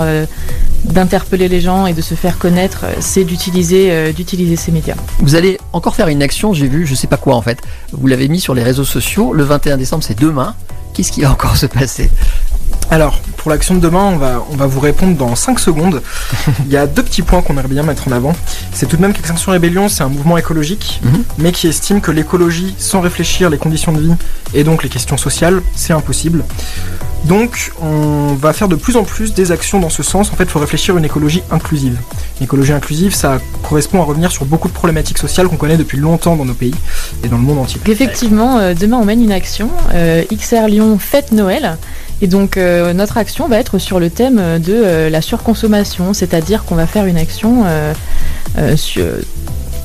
d'interpeller 0.86 1.48
les 1.48 1.62
gens 1.62 1.86
et 1.86 1.94
de 1.94 2.01
se 2.01 2.16
faire 2.16 2.38
connaître, 2.38 2.86
c'est 3.00 3.24
d'utiliser 3.24 3.92
euh, 3.92 4.12
d'utiliser 4.12 4.56
ces 4.56 4.72
médias. 4.72 4.96
Vous 5.20 5.36
allez 5.36 5.60
encore 5.74 5.96
faire 5.96 6.08
une 6.08 6.22
action, 6.22 6.54
j'ai 6.54 6.68
vu, 6.68 6.86
je 6.86 6.96
sais 6.96 7.08
pas 7.08 7.18
quoi 7.18 7.36
en 7.36 7.42
fait. 7.42 7.60
Vous 7.92 8.08
l'avez 8.08 8.27
mis 8.27 8.39
sur 8.39 8.54
les 8.54 8.63
réseaux 8.63 8.86
sociaux. 8.86 9.34
Le 9.34 9.44
21 9.44 9.77
décembre, 9.77 10.04
c'est 10.04 10.20
demain. 10.20 10.56
Qu'est-ce 10.94 11.12
qui 11.12 11.22
va 11.22 11.32
encore 11.32 11.58
se 11.58 11.66
passer? 11.66 12.10
Alors, 12.89 13.20
pour 13.36 13.51
l'action 13.51 13.75
de 13.75 13.79
demain, 13.82 14.03
on 14.06 14.17
va, 14.17 14.44
on 14.51 14.56
va 14.56 14.65
vous 14.65 14.79
répondre 14.79 15.17
dans 15.17 15.36
5 15.36 15.60
secondes. 15.60 16.01
Il 16.65 16.72
y 16.72 16.77
a 16.77 16.88
deux 16.88 17.03
petits 17.03 17.22
points 17.22 17.41
qu'on 17.41 17.53
aimerait 17.53 17.67
bien 17.67 17.84
mettre 17.84 18.08
en 18.08 18.12
avant. 18.13 18.34
C'est 18.72 18.86
tout 18.88 18.96
de 18.96 19.01
même 19.01 19.13
qu'Extinction 19.13 19.51
Rébellion, 19.51 19.89
c'est 19.89 20.03
un 20.03 20.10
mouvement 20.10 20.38
écologique, 20.38 21.01
Mhm. 21.03 21.24
mais 21.38 21.51
qui 21.51 21.67
estime 21.67 22.00
que 22.00 22.12
l'écologie, 22.12 22.75
sans 22.77 23.01
réfléchir 23.01 23.50
les 23.50 23.58
conditions 23.58 23.91
de 23.91 24.00
vie 24.00 24.13
et 24.53 24.63
donc 24.63 24.84
les 24.84 24.89
questions 24.89 25.17
sociales, 25.17 25.62
c'est 25.75 25.91
impossible. 25.94 26.46
Donc, 27.25 27.74
on 27.82 28.36
va 28.39 28.53
faire 28.53 28.67
de 28.70 28.75
plus 28.75 28.96
en 28.96 29.03
plus 29.03 29.34
des 29.34 29.51
actions 29.51 29.79
dans 29.79 29.89
ce 29.89 30.01
sens. 30.03 30.32
En 30.32 30.36
fait, 30.36 30.44
il 30.46 30.50
faut 30.50 30.60
réfléchir 30.60 30.96
à 30.96 31.00
une 31.00 31.06
écologie 31.06 31.41
inclusive. 31.51 31.98
Une 32.39 32.46
écologie 32.46 32.72
inclusive, 32.72 33.13
ça 33.13 33.39
correspond 33.67 34.01
à 34.01 34.06
revenir 34.06 34.32
sur 34.32 34.46
beaucoup 34.46 34.70
de 34.70 34.74
problématiques 34.74 35.17
sociales 35.17 35.48
qu'on 35.50 35.58
connaît 35.58 35.77
depuis 35.77 35.98
longtemps 35.98 36.36
dans 36.38 36.46
nos 36.46 36.53
pays 36.53 36.75
et 37.24 37.27
dans 37.27 37.38
le 37.38 37.44
monde 37.44 37.58
entier. 37.60 37.82
Effectivement, 37.88 38.60
euh, 38.60 38.74
demain 38.74 38.98
on 38.98 39.06
mène 39.06 39.22
une 39.22 39.32
action, 39.34 39.70
euh, 39.94 40.24
XR 40.32 40.67
Lyon 40.67 40.98
Fête 41.00 41.32
Noël. 41.34 41.77
Et 42.22 42.28
donc 42.28 42.58
euh, 42.58 42.94
notre 42.94 43.18
action 43.18 43.48
va 43.48 43.58
être 43.60 43.78
sur 43.78 44.00
le 44.00 44.10
thème 44.10 44.38
de 44.60 44.74
euh, 44.74 45.10
la 45.10 45.22
surconsommation, 45.22 46.14
c'est-à-dire 46.14 46.64
qu'on 46.66 46.76
va 46.76 46.88
faire 46.88 47.06
une 47.06 47.18
action 47.18 47.64
euh, 47.66 47.94
sur- 48.76 49.06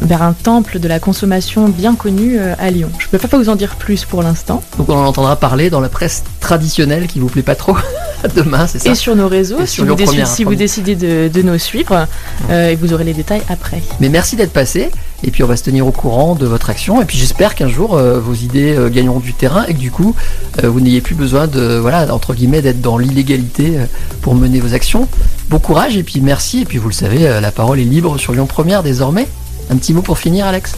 vers 0.01 0.23
un 0.23 0.33
temple 0.33 0.81
de 0.81 0.89
la 0.89 0.99
consommation 0.99 1.69
bien 1.69 1.95
connu 1.95 2.39
à 2.59 2.71
Lyon. 2.71 2.91
Je 2.99 3.07
ne 3.07 3.11
peux 3.19 3.29
pas 3.29 3.37
vous 3.39 3.49
en 3.51 3.55
dire 3.55 3.77
plus 3.77 4.05
pour 4.05 4.23
l'instant. 4.23 4.63
Donc 4.79 4.89
on 4.89 4.95
en 4.97 5.05
entendra 5.05 5.37
parler 5.37 5.71
dans 5.71 5.81
la 5.81 5.89
presse 5.89 6.25
traditionnelle 6.41 7.07
qui 7.07 7.21
vous 7.21 7.29
plaît 7.29 7.43
pas 7.43 7.55
trop. 7.55 7.77
Demain, 8.37 8.67
c'est 8.67 8.79
ça. 8.79 8.91
et 8.91 8.95
sur 8.95 9.17
nos 9.17 9.29
réseaux, 9.29 9.61
Et 9.61 9.67
si, 9.67 9.75
sur 9.77 9.85
vous, 9.87 9.95
décidez, 9.95 10.19
Première, 10.19 10.27
si 10.29 10.45
vous 10.45 10.51
promis. 10.51 10.57
décidez 10.57 10.95
de, 10.97 11.29
de 11.29 11.43
nous 11.43 11.59
suivre, 11.59 12.07
euh, 12.51 12.71
et 12.71 12.77
vous 12.77 12.93
aurez 12.93 13.05
les 13.05 13.15
détails 13.15 13.43
après. 13.49 13.83
Mais 14.01 14.09
merci 14.09 14.37
d'être 14.37 14.53
passé. 14.53 14.91
Et 15.25 15.31
puis 15.31 15.45
on 15.45 15.47
va 15.47 15.57
se 15.57 15.63
tenir 15.63 15.87
au 15.87 15.93
courant 15.93 16.35
de 16.35 16.47
votre 16.47 16.69
action. 16.69 17.01
Et 17.01 17.05
puis 17.05 17.17
j'espère 17.17 17.55
qu'un 17.55 17.69
jour 17.69 17.95
euh, 17.97 18.19
vos 18.19 18.35
idées 18.35 18.75
euh, 18.77 18.89
gagneront 18.89 19.21
du 19.21 19.35
terrain 19.35 19.65
et 19.69 19.73
que 19.75 19.79
du 19.79 19.93
coup 19.93 20.17
euh, 20.65 20.69
vous 20.69 20.81
n'ayez 20.81 21.01
plus 21.01 21.15
besoin 21.15 21.47
de 21.47 21.77
voilà 21.79 22.13
entre 22.13 22.35
guillemets 22.35 22.61
d'être 22.61 22.81
dans 22.81 22.99
l'illégalité 22.99 23.75
euh, 23.79 23.85
pour 24.21 24.35
mener 24.35 24.59
vos 24.59 24.75
actions. 24.75 25.07
Bon 25.49 25.61
courage 25.61 25.97
et 25.97 26.03
puis 26.03 26.21
merci. 26.21 26.63
Et 26.63 26.65
puis 26.65 26.79
vous 26.79 26.89
le 26.89 26.95
savez, 26.95 27.29
euh, 27.29 27.41
la 27.41 27.53
parole 27.53 27.79
est 27.79 27.85
libre 27.85 28.19
sur 28.19 28.33
Lyon 28.33 28.47
Première 28.47 28.83
désormais. 28.83 29.29
Un 29.71 29.77
petit 29.77 29.93
mot 29.95 30.03
pour 30.03 30.19
finir, 30.19 30.45
Alex. 30.47 30.73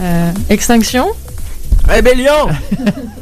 Euh, 0.00 0.30
extinction? 0.48 1.08
Rébellion 1.88 2.50